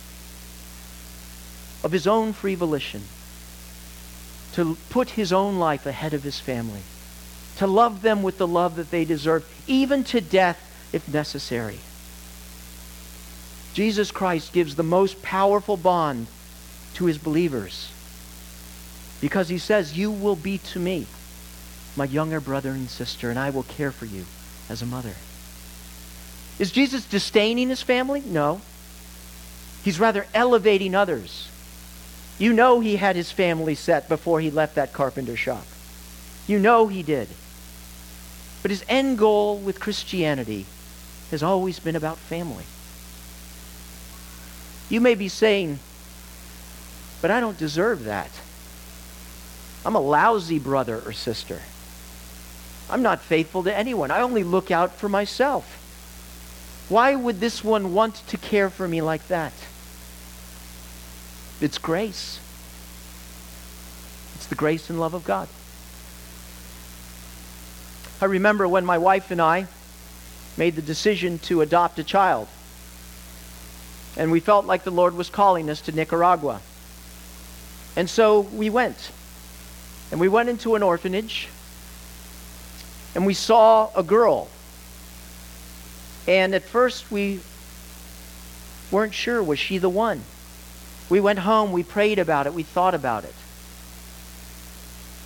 of 1.84 1.92
his 1.92 2.08
own 2.08 2.32
free 2.32 2.56
volition 2.56 3.04
to 4.54 4.78
put 4.90 5.12
his 5.12 5.34
own 5.34 5.60
life 5.60 5.86
ahead 5.86 6.14
of 6.14 6.24
his 6.24 6.40
family, 6.40 6.82
to 7.58 7.68
love 7.68 8.02
them 8.02 8.24
with 8.24 8.38
the 8.38 8.48
love 8.48 8.78
that 8.78 8.92
they 8.92 9.04
deserve, 9.04 9.46
even 9.68 10.06
to 10.06 10.22
death 10.22 10.90
if 10.94 11.08
necessary. 11.14 11.80
Jesus 13.74 14.12
Christ 14.12 14.54
gives 14.54 14.76
the 14.76 14.84
most 14.84 15.22
powerful 15.22 15.78
bond 15.78 16.28
to 16.96 17.06
his 17.06 17.18
believers 17.18 17.92
because 19.20 19.50
he 19.50 19.58
says, 19.58 19.98
You 19.98 20.12
will 20.12 20.38
be 20.38 20.58
to 20.60 20.80
me 20.80 21.06
my 21.98 22.06
younger 22.06 22.40
brother 22.40 22.72
and 22.72 22.90
sister, 22.90 23.30
and 23.30 23.38
I 23.38 23.50
will 23.50 23.64
care 23.64 23.92
for 23.92 24.06
you 24.06 24.26
as 24.70 24.82
a 24.82 24.86
mother. 24.86 25.16
Is 26.60 26.72
Jesus 26.72 27.06
disdaining 27.06 27.70
his 27.70 27.82
family? 27.82 28.22
No. 28.26 28.62
He's 29.84 30.00
rather 30.00 30.28
elevating 30.34 30.94
others. 30.94 31.50
You 32.38 32.54
know 32.54 32.80
he 32.80 32.98
had 32.98 33.16
his 33.16 33.32
family 33.32 33.76
set 33.76 34.08
before 34.08 34.40
he 34.40 34.52
left 34.52 34.76
that 34.76 34.94
carpenter 34.94 35.36
shop. 35.36 35.66
You 36.48 36.60
know 36.60 36.88
he 36.88 37.04
did. 37.04 37.28
But 38.62 38.72
his 38.72 38.84
end 38.90 39.18
goal 39.18 39.58
with 39.58 39.80
Christianity 39.80 40.66
has 41.32 41.44
always 41.44 41.80
been 41.80 41.96
about 41.96 42.18
family. 42.18 42.66
You 44.90 45.00
may 45.02 45.16
be 45.16 45.28
saying, 45.28 45.80
but 47.22 47.32
I 47.32 47.40
don't 47.40 47.58
deserve 47.58 48.06
that. 48.06 48.32
I'm 49.86 49.96
a 49.96 50.02
lousy 50.02 50.60
brother 50.60 51.02
or 51.06 51.14
sister. 51.14 51.62
I'm 52.90 53.02
not 53.02 53.22
faithful 53.22 53.64
to 53.64 53.76
anyone. 53.76 54.12
I 54.12 54.22
only 54.22 54.44
look 54.44 54.72
out 54.72 54.94
for 54.94 55.10
myself. 55.10 55.76
Why 56.90 57.16
would 57.16 57.40
this 57.40 57.64
one 57.64 57.94
want 57.94 58.16
to 58.28 58.38
care 58.38 58.70
for 58.70 58.88
me 58.88 59.02
like 59.02 59.28
that? 59.28 59.54
It's 61.62 61.78
grace. 61.78 62.40
It's 64.36 64.48
the 64.48 64.56
grace 64.56 64.90
and 64.90 65.00
love 65.00 65.14
of 65.14 65.24
God. 65.24 65.48
I 68.22 68.26
remember 68.26 68.68
when 68.68 68.86
my 68.86 68.98
wife 68.98 69.30
and 69.30 69.42
I 69.42 69.68
made 70.58 70.76
the 70.76 70.82
decision 70.82 71.38
to 71.40 71.62
adopt 71.62 72.00
a 72.00 72.04
child. 72.04 72.48
And 74.18 74.32
we 74.32 74.40
felt 74.40 74.66
like 74.66 74.84
the 74.84 74.92
Lord 74.92 75.14
was 75.14 75.30
calling 75.30 75.70
us 75.70 75.82
to 75.82 75.92
Nicaragua. 75.92 76.62
And 77.96 78.10
so 78.10 78.42
we 78.42 78.70
went. 78.70 79.12
And 80.12 80.20
we 80.20 80.28
went 80.28 80.50
into 80.50 80.76
an 80.76 80.82
orphanage 80.84 81.50
and 83.16 83.26
we 83.26 83.34
saw 83.34 83.90
a 83.96 84.04
girl. 84.04 84.50
And 86.28 86.54
at 86.54 86.64
first 86.64 87.12
we 87.12 87.42
weren't 88.92 89.14
sure 89.14 89.42
was 89.42 89.60
she 89.60 89.78
the 89.78 89.90
one. 89.90 90.24
We 91.10 91.20
went 91.20 91.40
home, 91.40 91.72
we 91.72 91.84
prayed 91.84 92.20
about 92.20 92.46
it, 92.46 92.54
we 92.54 92.64
thought 92.64 92.94
about 92.94 93.24
it. 93.24 93.34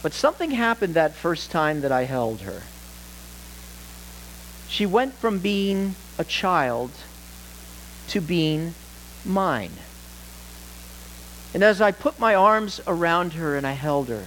But 0.01 0.13
something 0.13 0.51
happened 0.51 0.93
that 0.93 1.15
first 1.15 1.51
time 1.51 1.81
that 1.81 1.91
I 1.91 2.03
held 2.03 2.41
her. 2.41 2.63
She 4.67 4.85
went 4.85 5.13
from 5.13 5.39
being 5.39 5.95
a 6.17 6.23
child 6.23 6.91
to 8.09 8.19
being 8.19 8.75
mine. 9.25 9.71
And 11.53 11.63
as 11.63 11.81
I 11.81 11.91
put 11.91 12.19
my 12.19 12.33
arms 12.33 12.81
around 12.87 13.33
her 13.33 13.55
and 13.55 13.67
I 13.67 13.73
held 13.73 14.09
her, 14.09 14.25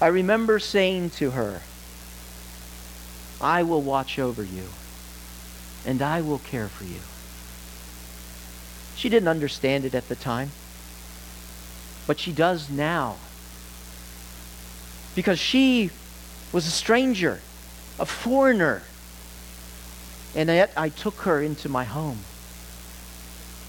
I 0.00 0.06
remember 0.06 0.58
saying 0.58 1.10
to 1.10 1.32
her, 1.32 1.60
I 3.40 3.62
will 3.62 3.82
watch 3.82 4.18
over 4.18 4.42
you, 4.42 4.68
and 5.84 6.00
I 6.00 6.20
will 6.20 6.38
care 6.38 6.68
for 6.68 6.84
you. 6.84 7.00
She 8.96 9.08
didn't 9.08 9.28
understand 9.28 9.84
it 9.84 9.94
at 9.94 10.08
the 10.08 10.16
time, 10.16 10.52
but 12.06 12.18
she 12.18 12.32
does 12.32 12.70
now. 12.70 13.16
Because 15.14 15.38
she 15.38 15.90
was 16.52 16.66
a 16.66 16.70
stranger, 16.70 17.40
a 17.98 18.06
foreigner, 18.06 18.82
and 20.34 20.48
yet 20.48 20.72
I 20.76 20.88
took 20.88 21.20
her 21.20 21.42
into 21.42 21.68
my 21.68 21.84
home, 21.84 22.20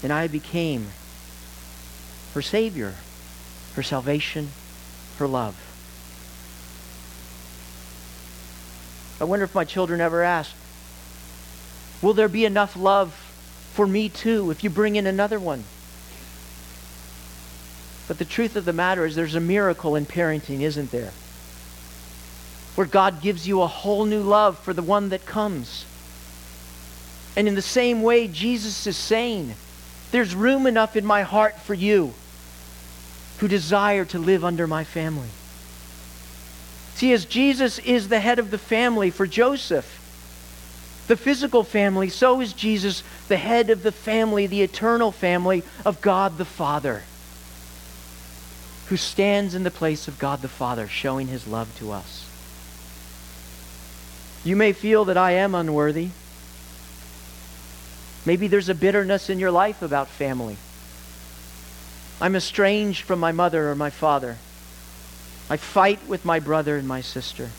and 0.02 0.12
I 0.12 0.28
became 0.28 0.88
her 2.34 2.42
Savior, 2.42 2.94
her 3.74 3.82
salvation, 3.82 4.50
her 5.18 5.26
love. 5.26 5.67
I 9.20 9.24
wonder 9.24 9.44
if 9.44 9.54
my 9.54 9.64
children 9.64 10.00
ever 10.00 10.22
ask, 10.22 10.54
Will 12.00 12.14
there 12.14 12.28
be 12.28 12.44
enough 12.44 12.76
love 12.76 13.12
for 13.72 13.86
me 13.86 14.08
too 14.08 14.50
if 14.50 14.62
you 14.62 14.70
bring 14.70 14.96
in 14.96 15.06
another 15.06 15.40
one? 15.40 15.64
But 18.06 18.18
the 18.18 18.24
truth 18.24 18.56
of 18.56 18.64
the 18.64 18.72
matter 18.72 19.04
is, 19.04 19.16
there's 19.16 19.34
a 19.34 19.40
miracle 19.40 19.96
in 19.96 20.06
parenting, 20.06 20.60
isn't 20.60 20.90
there? 20.90 21.12
Where 22.74 22.86
God 22.86 23.20
gives 23.20 23.46
you 23.46 23.60
a 23.60 23.66
whole 23.66 24.04
new 24.04 24.22
love 24.22 24.58
for 24.58 24.72
the 24.72 24.82
one 24.82 25.10
that 25.10 25.26
comes. 25.26 25.84
And 27.36 27.46
in 27.46 27.54
the 27.54 27.62
same 27.62 28.02
way, 28.02 28.28
Jesus 28.28 28.86
is 28.86 28.96
saying, 28.96 29.54
There's 30.10 30.34
room 30.34 30.66
enough 30.66 30.96
in 30.96 31.04
my 31.04 31.22
heart 31.22 31.58
for 31.60 31.74
you 31.74 32.14
who 33.38 33.48
desire 33.48 34.04
to 34.06 34.18
live 34.18 34.44
under 34.44 34.66
my 34.66 34.84
family. 34.84 35.28
See, 36.98 37.12
as 37.12 37.26
Jesus 37.26 37.78
is 37.78 38.08
the 38.08 38.18
head 38.18 38.40
of 38.40 38.50
the 38.50 38.58
family 38.58 39.12
for 39.12 39.24
Joseph, 39.24 39.86
the 41.06 41.16
physical 41.16 41.62
family, 41.62 42.08
so 42.08 42.40
is 42.40 42.52
Jesus 42.52 43.04
the 43.28 43.36
head 43.36 43.70
of 43.70 43.84
the 43.84 43.92
family, 43.92 44.48
the 44.48 44.62
eternal 44.62 45.12
family 45.12 45.62
of 45.86 46.00
God 46.00 46.38
the 46.38 46.44
Father, 46.44 47.04
who 48.88 48.96
stands 48.96 49.54
in 49.54 49.62
the 49.62 49.70
place 49.70 50.08
of 50.08 50.18
God 50.18 50.42
the 50.42 50.48
Father, 50.48 50.88
showing 50.88 51.28
his 51.28 51.46
love 51.46 51.72
to 51.78 51.92
us. 51.92 52.28
You 54.42 54.56
may 54.56 54.72
feel 54.72 55.04
that 55.04 55.16
I 55.16 55.30
am 55.34 55.54
unworthy. 55.54 56.08
Maybe 58.26 58.48
there's 58.48 58.68
a 58.68 58.74
bitterness 58.74 59.30
in 59.30 59.38
your 59.38 59.52
life 59.52 59.82
about 59.82 60.08
family. 60.08 60.56
I'm 62.20 62.34
estranged 62.34 63.04
from 63.04 63.20
my 63.20 63.30
mother 63.30 63.70
or 63.70 63.76
my 63.76 63.90
father. 63.90 64.38
I 65.50 65.56
fight 65.56 66.06
with 66.06 66.24
my 66.24 66.40
brother 66.40 66.76
and 66.76 66.86
my 66.86 67.00
sister. 67.00 67.50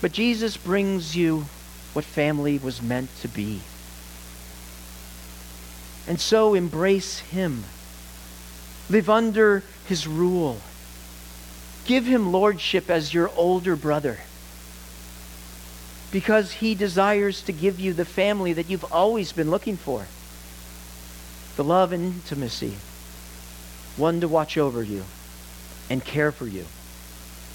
But 0.00 0.12
Jesus 0.12 0.56
brings 0.56 1.16
you 1.16 1.46
what 1.92 2.04
family 2.04 2.58
was 2.58 2.82
meant 2.82 3.10
to 3.20 3.28
be. 3.28 3.60
And 6.08 6.20
so 6.20 6.54
embrace 6.54 7.20
him. 7.20 7.64
Live 8.90 9.08
under 9.08 9.62
his 9.86 10.06
rule. 10.06 10.58
Give 11.84 12.04
him 12.04 12.32
lordship 12.32 12.90
as 12.90 13.14
your 13.14 13.30
older 13.36 13.76
brother. 13.76 14.18
Because 16.10 16.54
he 16.54 16.74
desires 16.74 17.42
to 17.42 17.52
give 17.52 17.78
you 17.78 17.92
the 17.92 18.04
family 18.04 18.52
that 18.52 18.68
you've 18.68 18.92
always 18.92 19.32
been 19.32 19.50
looking 19.50 19.76
for 19.76 20.06
the 21.56 21.64
love 21.64 21.90
and 21.90 22.04
intimacy, 22.04 22.76
one 23.96 24.20
to 24.20 24.28
watch 24.28 24.58
over 24.58 24.82
you 24.82 25.04
and 25.88 26.04
care 26.04 26.32
for 26.32 26.46
you 26.46 26.64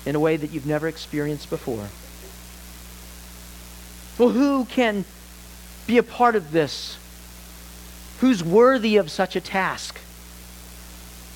in 0.06 0.16
a 0.16 0.20
way 0.20 0.38
that 0.38 0.52
you've 0.52 0.66
never 0.66 0.88
experienced 0.88 1.50
before. 1.50 1.88
Well, 4.18 4.30
who 4.30 4.66
can 4.66 5.06
be 5.88 5.98
a 5.98 6.04
part 6.04 6.36
of 6.36 6.52
this? 6.52 6.98
Who's 8.20 8.44
worthy 8.44 8.98
of 8.98 9.10
such 9.10 9.36
a 9.36 9.42
task? 9.42 10.00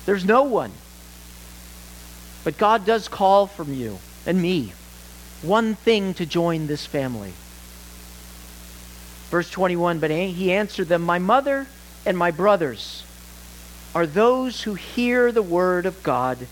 There's 0.04 0.24
no 0.24 0.44
one. 0.44 0.72
But 2.44 2.58
God 2.58 2.86
does 2.86 3.08
call 3.08 3.46
from 3.46 3.72
you 3.72 3.98
and 4.24 4.40
me 4.40 4.72
one 5.42 5.74
thing 5.74 6.14
to 6.14 6.26
join 6.26 6.66
this 6.66 6.86
family. 6.86 7.32
Verse 9.30 9.50
21 9.50 9.98
But 9.98 10.10
he 10.10 10.52
answered 10.52 10.88
them, 10.88 11.02
My 11.02 11.18
mother 11.18 11.66
and 12.04 12.16
my 12.16 12.30
brothers 12.30 13.04
are 13.94 14.06
those 14.06 14.62
who 14.62 14.74
hear 14.74 15.32
the 15.32 15.42
word 15.42 15.86
of 15.86 16.02
God 16.02 16.46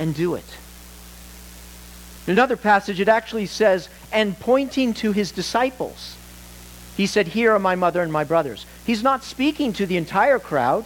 and 0.00 0.14
do 0.14 0.34
it. 0.34 0.56
In 2.26 2.32
another 2.32 2.56
passage, 2.56 2.98
it 2.98 3.08
actually 3.08 3.46
says, 3.46 3.88
and 4.10 4.38
pointing 4.40 4.94
to 4.94 5.12
his 5.12 5.30
disciples, 5.30 6.16
he 6.96 7.06
said, 7.06 7.28
Here 7.28 7.52
are 7.52 7.58
my 7.58 7.76
mother 7.76 8.02
and 8.02 8.12
my 8.12 8.24
brothers. 8.24 8.66
He's 8.84 9.02
not 9.02 9.22
speaking 9.22 9.72
to 9.74 9.86
the 9.86 9.96
entire 9.96 10.38
crowd, 10.38 10.84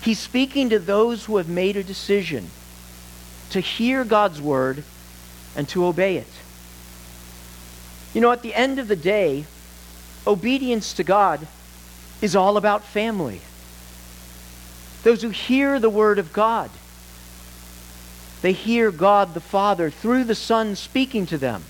he's 0.00 0.18
speaking 0.18 0.70
to 0.70 0.78
those 0.78 1.26
who 1.26 1.36
have 1.36 1.48
made 1.48 1.76
a 1.76 1.84
decision 1.84 2.50
to 3.50 3.60
hear 3.60 4.04
God's 4.04 4.40
word 4.40 4.84
and 5.54 5.68
to 5.68 5.84
obey 5.84 6.16
it. 6.16 6.26
You 8.14 8.20
know, 8.20 8.32
at 8.32 8.42
the 8.42 8.54
end 8.54 8.78
of 8.78 8.88
the 8.88 8.96
day, 8.96 9.44
obedience 10.26 10.94
to 10.94 11.04
God 11.04 11.46
is 12.22 12.34
all 12.34 12.56
about 12.56 12.84
family. 12.84 13.40
Those 15.04 15.22
who 15.22 15.28
hear 15.28 15.78
the 15.78 15.90
word 15.90 16.18
of 16.18 16.32
God 16.32 16.70
they 18.42 18.52
hear 18.52 18.90
God 18.90 19.34
the 19.34 19.40
Father 19.40 19.90
through 19.90 20.24
the 20.24 20.34
Son 20.34 20.76
speaking 20.76 21.26
to 21.26 21.38
them. 21.38 21.64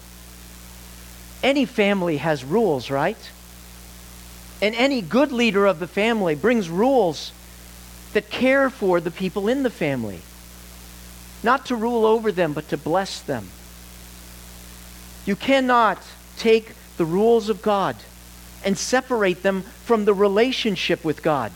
Any 1.43 1.65
family 1.65 2.19
has 2.19 2.45
rules, 2.45 2.91
right? 2.91 3.31
And 4.61 4.75
any 4.75 5.01
good 5.01 5.33
leader 5.33 5.67
of 5.67 5.79
the 5.79 5.87
family 5.87 6.35
brings 6.35 6.69
rules 6.69 7.33
that 8.13 8.31
care 8.31 8.71
for 8.71 9.01
the 9.01 9.11
people 9.11 9.49
in 9.49 9.63
the 9.63 9.71
family. 9.71 10.21
Not 11.43 11.67
to 11.67 11.77
rule 11.77 12.05
over 12.05 12.33
them, 12.33 12.53
but 12.53 12.69
to 12.71 12.77
bless 12.77 13.21
them. 13.21 13.49
You 15.25 15.37
cannot 15.37 16.03
take 16.37 16.73
the 16.97 17.05
rules 17.05 17.49
of 17.49 17.63
God 17.63 17.97
and 18.65 18.77
separate 18.77 19.43
them 19.43 19.63
from 19.63 20.05
the 20.05 20.15
relationship 20.15 21.05
with 21.05 21.23
God. 21.23 21.53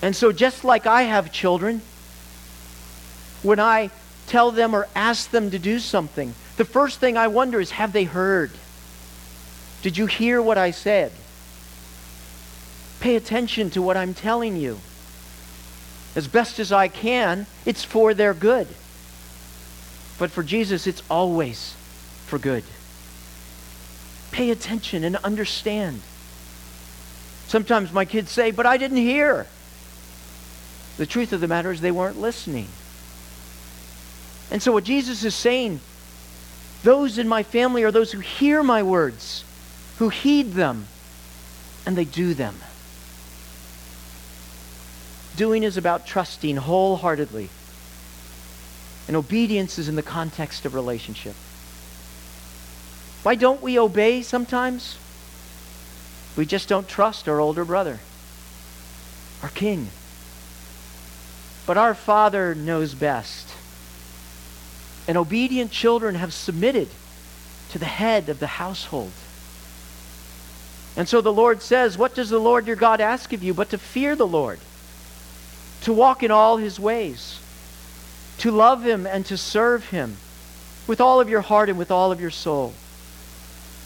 And 0.00 0.14
so, 0.14 0.32
just 0.32 0.64
like 0.64 0.86
I 0.86 1.02
have 1.02 1.32
children, 1.32 1.82
when 3.42 3.60
I 3.60 3.90
tell 4.26 4.50
them 4.50 4.74
or 4.74 4.88
ask 4.94 5.30
them 5.30 5.50
to 5.50 5.58
do 5.58 5.78
something, 5.78 6.34
the 6.56 6.64
first 6.64 7.00
thing 7.00 7.16
I 7.16 7.28
wonder 7.28 7.60
is 7.60 7.72
have 7.72 7.92
they 7.92 8.04
heard? 8.04 8.50
Did 9.82 9.98
you 9.98 10.06
hear 10.06 10.40
what 10.40 10.58
I 10.58 10.70
said? 10.70 11.12
Pay 13.00 13.16
attention 13.16 13.70
to 13.70 13.82
what 13.82 13.96
I'm 13.96 14.14
telling 14.14 14.56
you. 14.56 14.78
As 16.14 16.28
best 16.28 16.60
as 16.60 16.70
I 16.70 16.88
can, 16.88 17.46
it's 17.66 17.82
for 17.82 18.14
their 18.14 18.34
good. 18.34 18.68
But 20.18 20.30
for 20.30 20.42
Jesus, 20.42 20.86
it's 20.86 21.02
always 21.10 21.74
for 22.26 22.38
good. 22.38 22.64
Pay 24.30 24.50
attention 24.50 25.04
and 25.04 25.16
understand. 25.16 26.00
Sometimes 27.48 27.92
my 27.92 28.04
kids 28.04 28.30
say, 28.30 28.50
But 28.50 28.66
I 28.66 28.76
didn't 28.76 28.98
hear. 28.98 29.46
The 30.96 31.06
truth 31.06 31.32
of 31.32 31.40
the 31.40 31.48
matter 31.48 31.72
is 31.72 31.80
they 31.80 31.90
weren't 31.90 32.20
listening. 32.20 32.68
And 34.52 34.62
so, 34.62 34.70
what 34.70 34.84
Jesus 34.84 35.24
is 35.24 35.34
saying, 35.34 35.80
those 36.82 37.16
in 37.16 37.26
my 37.26 37.42
family 37.42 37.84
are 37.84 37.90
those 37.90 38.12
who 38.12 38.20
hear 38.20 38.62
my 38.62 38.82
words, 38.82 39.44
who 39.96 40.10
heed 40.10 40.52
them, 40.52 40.88
and 41.86 41.96
they 41.96 42.04
do 42.04 42.34
them. 42.34 42.56
Doing 45.38 45.62
is 45.62 45.78
about 45.78 46.06
trusting 46.06 46.56
wholeheartedly. 46.56 47.48
And 49.08 49.16
obedience 49.16 49.78
is 49.78 49.88
in 49.88 49.96
the 49.96 50.02
context 50.02 50.66
of 50.66 50.74
relationship. 50.74 51.34
Why 53.22 53.36
don't 53.36 53.62
we 53.62 53.78
obey 53.78 54.20
sometimes? 54.20 54.98
We 56.36 56.44
just 56.44 56.68
don't 56.68 56.86
trust 56.86 57.26
our 57.26 57.40
older 57.40 57.64
brother, 57.64 58.00
our 59.42 59.48
king. 59.48 59.88
But 61.66 61.78
our 61.78 61.94
Father 61.94 62.54
knows 62.54 62.92
best. 62.92 63.48
And 65.08 65.16
obedient 65.16 65.72
children 65.72 66.14
have 66.14 66.32
submitted 66.32 66.88
to 67.70 67.78
the 67.78 67.84
head 67.86 68.28
of 68.28 68.38
the 68.38 68.46
household. 68.46 69.12
And 70.96 71.08
so 71.08 71.20
the 71.20 71.32
Lord 71.32 71.62
says, 71.62 71.98
What 71.98 72.14
does 72.14 72.30
the 72.30 72.38
Lord 72.38 72.66
your 72.66 72.76
God 72.76 73.00
ask 73.00 73.32
of 73.32 73.42
you 73.42 73.54
but 73.54 73.70
to 73.70 73.78
fear 73.78 74.14
the 74.14 74.26
Lord? 74.26 74.60
to 75.82 75.92
walk 75.92 76.22
in 76.22 76.30
all 76.30 76.56
his 76.56 76.78
ways, 76.78 77.40
to 78.38 78.50
love 78.50 78.84
him 78.84 79.06
and 79.06 79.26
to 79.26 79.36
serve 79.36 79.90
him 79.90 80.16
with 80.86 81.00
all 81.00 81.20
of 81.20 81.28
your 81.28 81.40
heart 81.40 81.68
and 81.68 81.78
with 81.78 81.90
all 81.90 82.12
of 82.12 82.20
your 82.20 82.30
soul, 82.30 82.72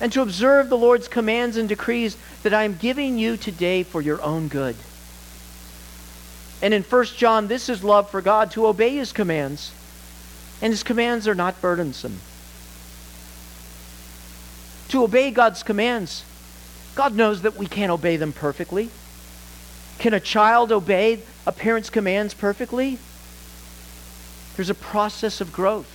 and 0.00 0.12
to 0.12 0.22
observe 0.22 0.68
the 0.68 0.76
Lord's 0.76 1.09
commands 1.09 1.57
and 1.57 1.68
decrees 1.68 2.16
that 2.42 2.55
I 2.55 2.64
am 2.64 2.76
giving 2.76 3.18
you 3.18 3.37
today 3.37 3.83
for 3.83 4.02
your 4.02 4.22
own 4.22 4.48
good. 4.48 4.76
And 6.62 6.72
in 6.72 6.83
1 6.83 7.05
John, 7.16 7.48
this 7.48 7.68
is 7.68 7.83
love 7.83 8.11
for 8.11 8.20
God, 8.20 8.50
to 8.52 8.66
obey 8.66 8.96
his 8.96 9.12
commands, 9.12 9.72
and 10.62 10.72
his 10.72 10.82
commands 10.82 11.28
are 11.28 11.34
not 11.34 11.60
burdensome. 11.60 12.20
To 14.88 15.04
obey 15.04 15.30
God's 15.30 15.62
commands, 15.62 16.24
God 16.94 17.14
knows 17.14 17.42
that 17.42 17.56
we 17.56 17.66
can't 17.66 17.92
obey 17.92 18.16
them 18.16 18.32
perfectly. 18.32 18.90
Can 19.98 20.14
a 20.14 20.20
child 20.20 20.72
obey 20.72 21.22
a 21.46 21.52
parent's 21.52 21.90
commands 21.90 22.34
perfectly? 22.34 22.98
There's 24.56 24.70
a 24.70 24.74
process 24.74 25.40
of 25.40 25.52
growth. 25.52 25.92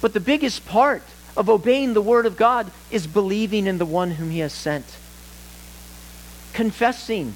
But 0.00 0.14
the 0.14 0.20
biggest 0.20 0.66
part 0.66 1.02
of 1.36 1.48
obeying 1.48 1.94
the 1.94 2.02
Word 2.02 2.24
of 2.24 2.36
God 2.36 2.70
is 2.90 3.06
believing 3.06 3.66
in 3.66 3.78
the 3.78 3.86
one 3.86 4.12
whom 4.12 4.30
He 4.30 4.38
has 4.38 4.52
sent, 4.52 4.86
confessing, 6.52 7.34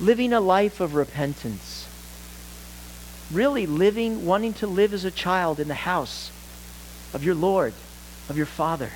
living 0.00 0.32
a 0.32 0.40
life 0.40 0.80
of 0.80 0.94
repentance, 0.94 1.81
really 3.32 3.66
living, 3.66 4.26
wanting 4.26 4.52
to 4.54 4.66
live 4.66 4.92
as 4.92 5.04
a 5.04 5.10
child 5.10 5.58
in 5.58 5.68
the 5.68 5.74
house 5.74 6.30
of 7.14 7.24
your 7.24 7.34
Lord, 7.34 7.72
of 8.28 8.36
your 8.36 8.46
Father. 8.46 8.90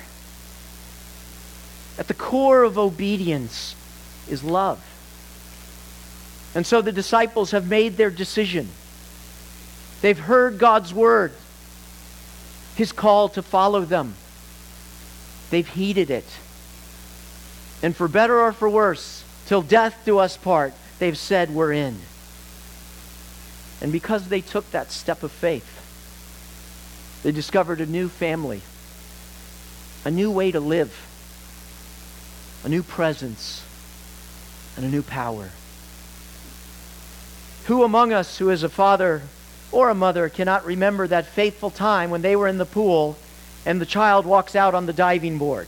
At 1.97 2.07
the 2.07 2.13
core 2.13 2.63
of 2.63 2.77
obedience 2.77 3.75
is 4.29 4.43
love. 4.43 4.83
And 6.55 6.65
so 6.65 6.81
the 6.81 6.91
disciples 6.91 7.51
have 7.51 7.67
made 7.67 7.97
their 7.97 8.09
decision. 8.09 8.69
They've 10.01 10.17
heard 10.17 10.59
God's 10.59 10.93
word, 10.93 11.33
his 12.75 12.91
call 12.91 13.29
to 13.29 13.41
follow 13.41 13.81
them. 13.81 14.15
They've 15.49 15.67
heeded 15.67 16.09
it. 16.09 16.25
And 17.81 17.95
for 17.95 18.07
better 18.07 18.39
or 18.39 18.53
for 18.53 18.69
worse, 18.69 19.23
till 19.45 19.61
death 19.61 20.01
do 20.05 20.17
us 20.19 20.37
part, 20.37 20.73
they've 20.99 21.17
said, 21.17 21.51
We're 21.51 21.73
in. 21.73 21.99
And 23.81 23.91
because 23.91 24.29
they 24.29 24.41
took 24.41 24.69
that 24.71 24.91
step 24.91 25.23
of 25.23 25.31
faith, 25.31 25.73
they 27.23 27.31
discovered 27.31 27.81
a 27.81 27.85
new 27.85 28.09
family, 28.09 28.61
a 30.05 30.11
new 30.11 30.31
way 30.31 30.51
to 30.51 30.59
live, 30.59 30.95
a 32.63 32.69
new 32.69 32.83
presence, 32.83 33.63
and 34.75 34.85
a 34.85 34.89
new 34.89 35.01
power. 35.01 35.49
Who 37.65 37.83
among 37.83 38.13
us 38.13 38.37
who 38.37 38.49
is 38.49 38.63
a 38.63 38.69
father 38.69 39.23
or 39.71 39.89
a 39.89 39.95
mother 39.95 40.29
cannot 40.29 40.65
remember 40.65 41.07
that 41.07 41.25
fateful 41.25 41.69
time 41.69 42.09
when 42.09 42.21
they 42.21 42.35
were 42.35 42.47
in 42.47 42.57
the 42.57 42.65
pool 42.65 43.17
and 43.65 43.81
the 43.81 43.85
child 43.85 44.25
walks 44.25 44.55
out 44.55 44.73
on 44.73 44.85
the 44.85 44.93
diving 44.93 45.37
board? 45.37 45.67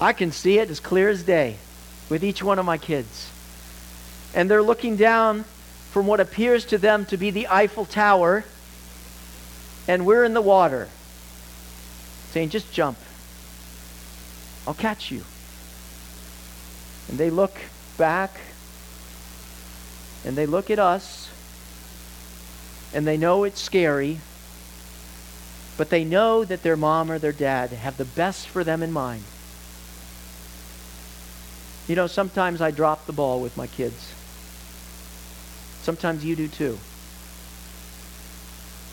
I 0.00 0.12
can 0.12 0.32
see 0.32 0.58
it 0.58 0.70
as 0.70 0.80
clear 0.80 1.08
as 1.08 1.22
day 1.22 1.56
with 2.08 2.22
each 2.22 2.42
one 2.42 2.58
of 2.58 2.66
my 2.66 2.78
kids. 2.78 3.30
And 4.34 4.50
they're 4.50 4.62
looking 4.62 4.96
down 4.96 5.44
from 5.94 6.08
what 6.08 6.18
appears 6.18 6.64
to 6.64 6.76
them 6.76 7.04
to 7.04 7.16
be 7.16 7.30
the 7.30 7.46
Eiffel 7.46 7.84
Tower, 7.84 8.42
and 9.86 10.04
we're 10.04 10.24
in 10.24 10.34
the 10.34 10.42
water, 10.42 10.88
saying, 12.32 12.48
Just 12.48 12.72
jump. 12.72 12.98
I'll 14.66 14.74
catch 14.74 15.12
you. 15.12 15.22
And 17.08 17.16
they 17.16 17.30
look 17.30 17.56
back 17.96 18.40
and 20.24 20.34
they 20.34 20.46
look 20.46 20.68
at 20.68 20.80
us 20.80 21.30
and 22.92 23.06
they 23.06 23.16
know 23.16 23.44
it's 23.44 23.60
scary, 23.60 24.18
but 25.76 25.90
they 25.90 26.04
know 26.04 26.44
that 26.44 26.64
their 26.64 26.76
mom 26.76 27.08
or 27.08 27.20
their 27.20 27.30
dad 27.30 27.70
have 27.70 27.98
the 27.98 28.04
best 28.04 28.48
for 28.48 28.64
them 28.64 28.82
in 28.82 28.90
mind. 28.90 29.22
You 31.86 31.94
know, 31.94 32.08
sometimes 32.08 32.60
I 32.60 32.72
drop 32.72 33.06
the 33.06 33.12
ball 33.12 33.40
with 33.40 33.56
my 33.56 33.68
kids. 33.68 34.12
Sometimes 35.84 36.24
you 36.24 36.34
do 36.34 36.48
too. 36.48 36.78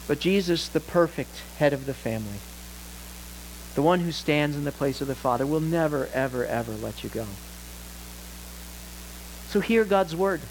But 0.10 0.20
Jesus, 0.20 0.68
the 0.68 0.82
perfect 0.82 1.42
head 1.58 1.72
of 1.72 1.86
the 1.86 1.94
family, 1.94 2.40
the 3.76 3.82
one 3.82 4.02
who 4.02 4.12
stands 4.12 4.58
in 4.58 4.66
the 4.66 4.74
place 4.74 5.00
of 5.00 5.08
the 5.08 5.16
Father, 5.16 5.46
will 5.46 5.62
never, 5.62 6.10
ever, 6.14 6.46
ever 6.46 6.74
let 6.74 7.02
you 7.02 7.10
go. 7.10 7.26
So 9.48 9.62
hear 9.62 9.86
God's 9.86 10.18
word. 10.18 10.42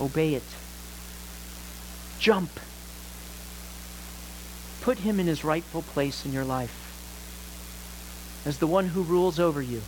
Obey 0.00 0.34
it. 0.34 0.44
Jump. 2.20 2.60
Put 4.80 4.98
him 4.98 5.18
in 5.18 5.26
his 5.26 5.42
rightful 5.42 5.82
place 5.82 6.24
in 6.24 6.32
your 6.32 6.44
life 6.44 8.44
as 8.46 8.58
the 8.58 8.68
one 8.68 8.86
who 8.86 9.02
rules 9.02 9.40
over 9.40 9.60
you. 9.60 9.82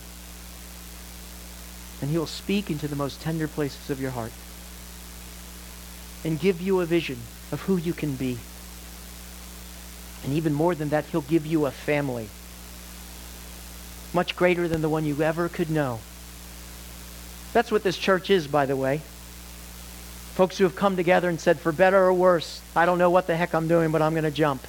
And 2.03 2.11
he 2.11 2.19
will 2.19 2.27
speak 2.27 2.71
into 2.71 2.89
the 2.89 2.97
most 2.97 3.21
tender 3.21 3.47
places 3.47 3.89
of 3.89 4.01
your 4.01 4.11
heart 4.11 4.33
and 6.25 6.39
give 6.39 6.61
you 6.61 6.81
a 6.81 6.87
vision 6.87 7.19
of 7.53 7.63
who 7.63 7.77
you 7.77 7.93
can 7.93 8.15
be. 8.15 8.39
And 10.25 10.33
even 10.33 10.53
more 10.53 10.75
than 10.75 10.91
that, 10.91 11.07
he'll 11.07 11.23
give 11.23 11.47
you 11.47 11.67
a 11.67 11.71
family 11.71 12.29
much 14.13 14.37
greater 14.37 14.69
than 14.69 14.83
the 14.83 14.89
one 14.89 15.05
you 15.05 15.23
ever 15.23 15.49
could 15.49 15.71
know. 15.71 16.01
That's 17.53 17.71
what 17.71 17.83
this 17.83 17.97
church 17.97 18.31
is, 18.31 18.47
by 18.47 18.67
the 18.67 18.77
way. 18.77 19.03
Folks 20.35 20.59
who 20.59 20.65
have 20.65 20.77
come 20.77 20.97
together 20.97 21.29
and 21.29 21.41
said, 21.41 21.59
for 21.59 21.73
better 21.73 21.99
or 21.99 22.13
worse, 22.13 22.61
I 22.75 22.87
don't 22.87 22.99
know 22.99 23.11
what 23.11 23.27
the 23.27 23.37
heck 23.37 23.55
I'm 23.55 23.69
doing, 23.69 23.91
but 23.91 24.03
I'm 24.03 24.13
going 24.13 24.25
to 24.25 24.31
jump. 24.31 24.67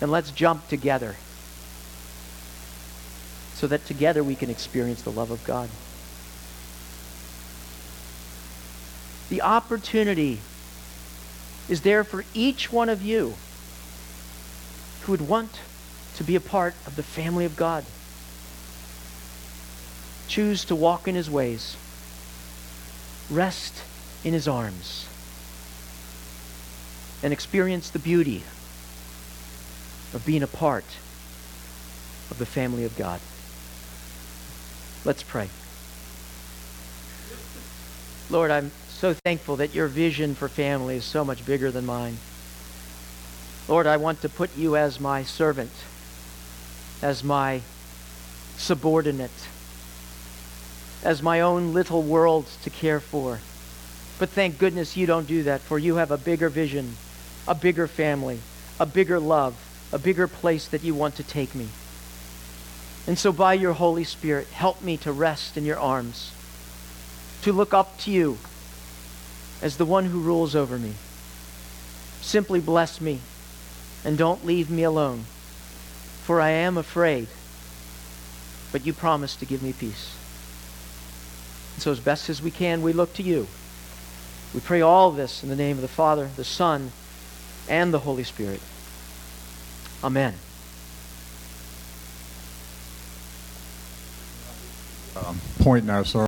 And 0.00 0.10
let's 0.10 0.30
jump 0.30 0.68
together 0.68 1.16
so 3.54 3.66
that 3.66 3.86
together 3.86 4.22
we 4.22 4.34
can 4.34 4.50
experience 4.50 5.02
the 5.02 5.12
love 5.12 5.30
of 5.30 5.42
God. 5.44 5.70
The 9.28 9.42
opportunity 9.42 10.40
is 11.68 11.82
there 11.82 12.04
for 12.04 12.24
each 12.32 12.72
one 12.72 12.88
of 12.88 13.02
you 13.02 13.34
who 15.02 15.12
would 15.12 15.28
want 15.28 15.60
to 16.16 16.24
be 16.24 16.36
a 16.36 16.40
part 16.40 16.74
of 16.86 16.96
the 16.96 17.02
family 17.02 17.44
of 17.44 17.56
God. 17.56 17.84
choose 20.28 20.64
to 20.66 20.74
walk 20.74 21.08
in 21.08 21.14
his 21.14 21.30
ways, 21.30 21.76
rest 23.30 23.82
in 24.24 24.32
his 24.32 24.48
arms, 24.48 25.06
and 27.22 27.32
experience 27.32 27.90
the 27.90 27.98
beauty 27.98 28.42
of 30.12 30.22
being 30.26 30.42
a 30.42 30.46
part 30.46 30.84
of 32.30 32.38
the 32.38 32.46
family 32.46 32.84
of 32.84 32.96
God. 32.96 33.20
Let's 35.04 35.22
pray. 35.22 35.48
Lord, 38.28 38.50
I'm 38.50 38.72
so 38.96 39.12
thankful 39.12 39.56
that 39.56 39.74
your 39.74 39.88
vision 39.88 40.34
for 40.34 40.48
family 40.48 40.96
is 40.96 41.04
so 41.04 41.22
much 41.22 41.44
bigger 41.44 41.70
than 41.70 41.84
mine. 41.84 42.16
Lord, 43.68 43.86
I 43.86 43.98
want 43.98 44.22
to 44.22 44.28
put 44.30 44.56
you 44.56 44.74
as 44.74 44.98
my 44.98 45.22
servant, 45.22 45.70
as 47.02 47.22
my 47.22 47.60
subordinate, 48.56 49.48
as 51.04 51.22
my 51.22 51.42
own 51.42 51.74
little 51.74 52.02
world 52.02 52.46
to 52.62 52.70
care 52.70 53.00
for. 53.00 53.40
But 54.18 54.30
thank 54.30 54.56
goodness 54.56 54.96
you 54.96 55.06
don't 55.06 55.28
do 55.28 55.42
that, 55.42 55.60
for 55.60 55.78
you 55.78 55.96
have 55.96 56.10
a 56.10 56.16
bigger 56.16 56.48
vision, 56.48 56.96
a 57.46 57.54
bigger 57.54 57.86
family, 57.86 58.40
a 58.80 58.86
bigger 58.86 59.20
love, 59.20 59.56
a 59.92 59.98
bigger 59.98 60.26
place 60.26 60.68
that 60.68 60.82
you 60.82 60.94
want 60.94 61.16
to 61.16 61.22
take 61.22 61.54
me. 61.54 61.68
And 63.06 63.18
so, 63.18 63.30
by 63.30 63.54
your 63.54 63.74
Holy 63.74 64.04
Spirit, 64.04 64.48
help 64.48 64.80
me 64.80 64.96
to 64.98 65.12
rest 65.12 65.58
in 65.58 65.66
your 65.66 65.78
arms, 65.78 66.32
to 67.42 67.52
look 67.52 67.74
up 67.74 67.98
to 68.00 68.10
you 68.10 68.38
as 69.62 69.76
the 69.76 69.84
one 69.84 70.06
who 70.06 70.20
rules 70.20 70.54
over 70.54 70.78
me. 70.78 70.92
Simply 72.20 72.60
bless 72.60 73.00
me 73.00 73.20
and 74.04 74.18
don't 74.18 74.44
leave 74.44 74.70
me 74.70 74.82
alone, 74.82 75.24
for 76.24 76.40
I 76.40 76.50
am 76.50 76.76
afraid, 76.76 77.28
but 78.72 78.86
you 78.86 78.92
promise 78.92 79.36
to 79.36 79.46
give 79.46 79.62
me 79.62 79.72
peace. 79.72 80.16
And 81.74 81.82
so, 81.82 81.90
as 81.90 82.00
best 82.00 82.28
as 82.28 82.42
we 82.42 82.50
can, 82.50 82.82
we 82.82 82.92
look 82.92 83.14
to 83.14 83.22
you. 83.22 83.46
We 84.54 84.60
pray 84.60 84.80
all 84.80 85.10
this 85.10 85.42
in 85.42 85.48
the 85.48 85.56
name 85.56 85.76
of 85.76 85.82
the 85.82 85.88
Father, 85.88 86.30
the 86.36 86.44
Son, 86.44 86.92
and 87.68 87.92
the 87.92 88.00
Holy 88.00 88.24
Spirit. 88.24 88.60
Amen. 90.02 90.34
um, 95.16 95.40
point 95.60 95.84
now, 95.84 96.02
so 96.02 96.26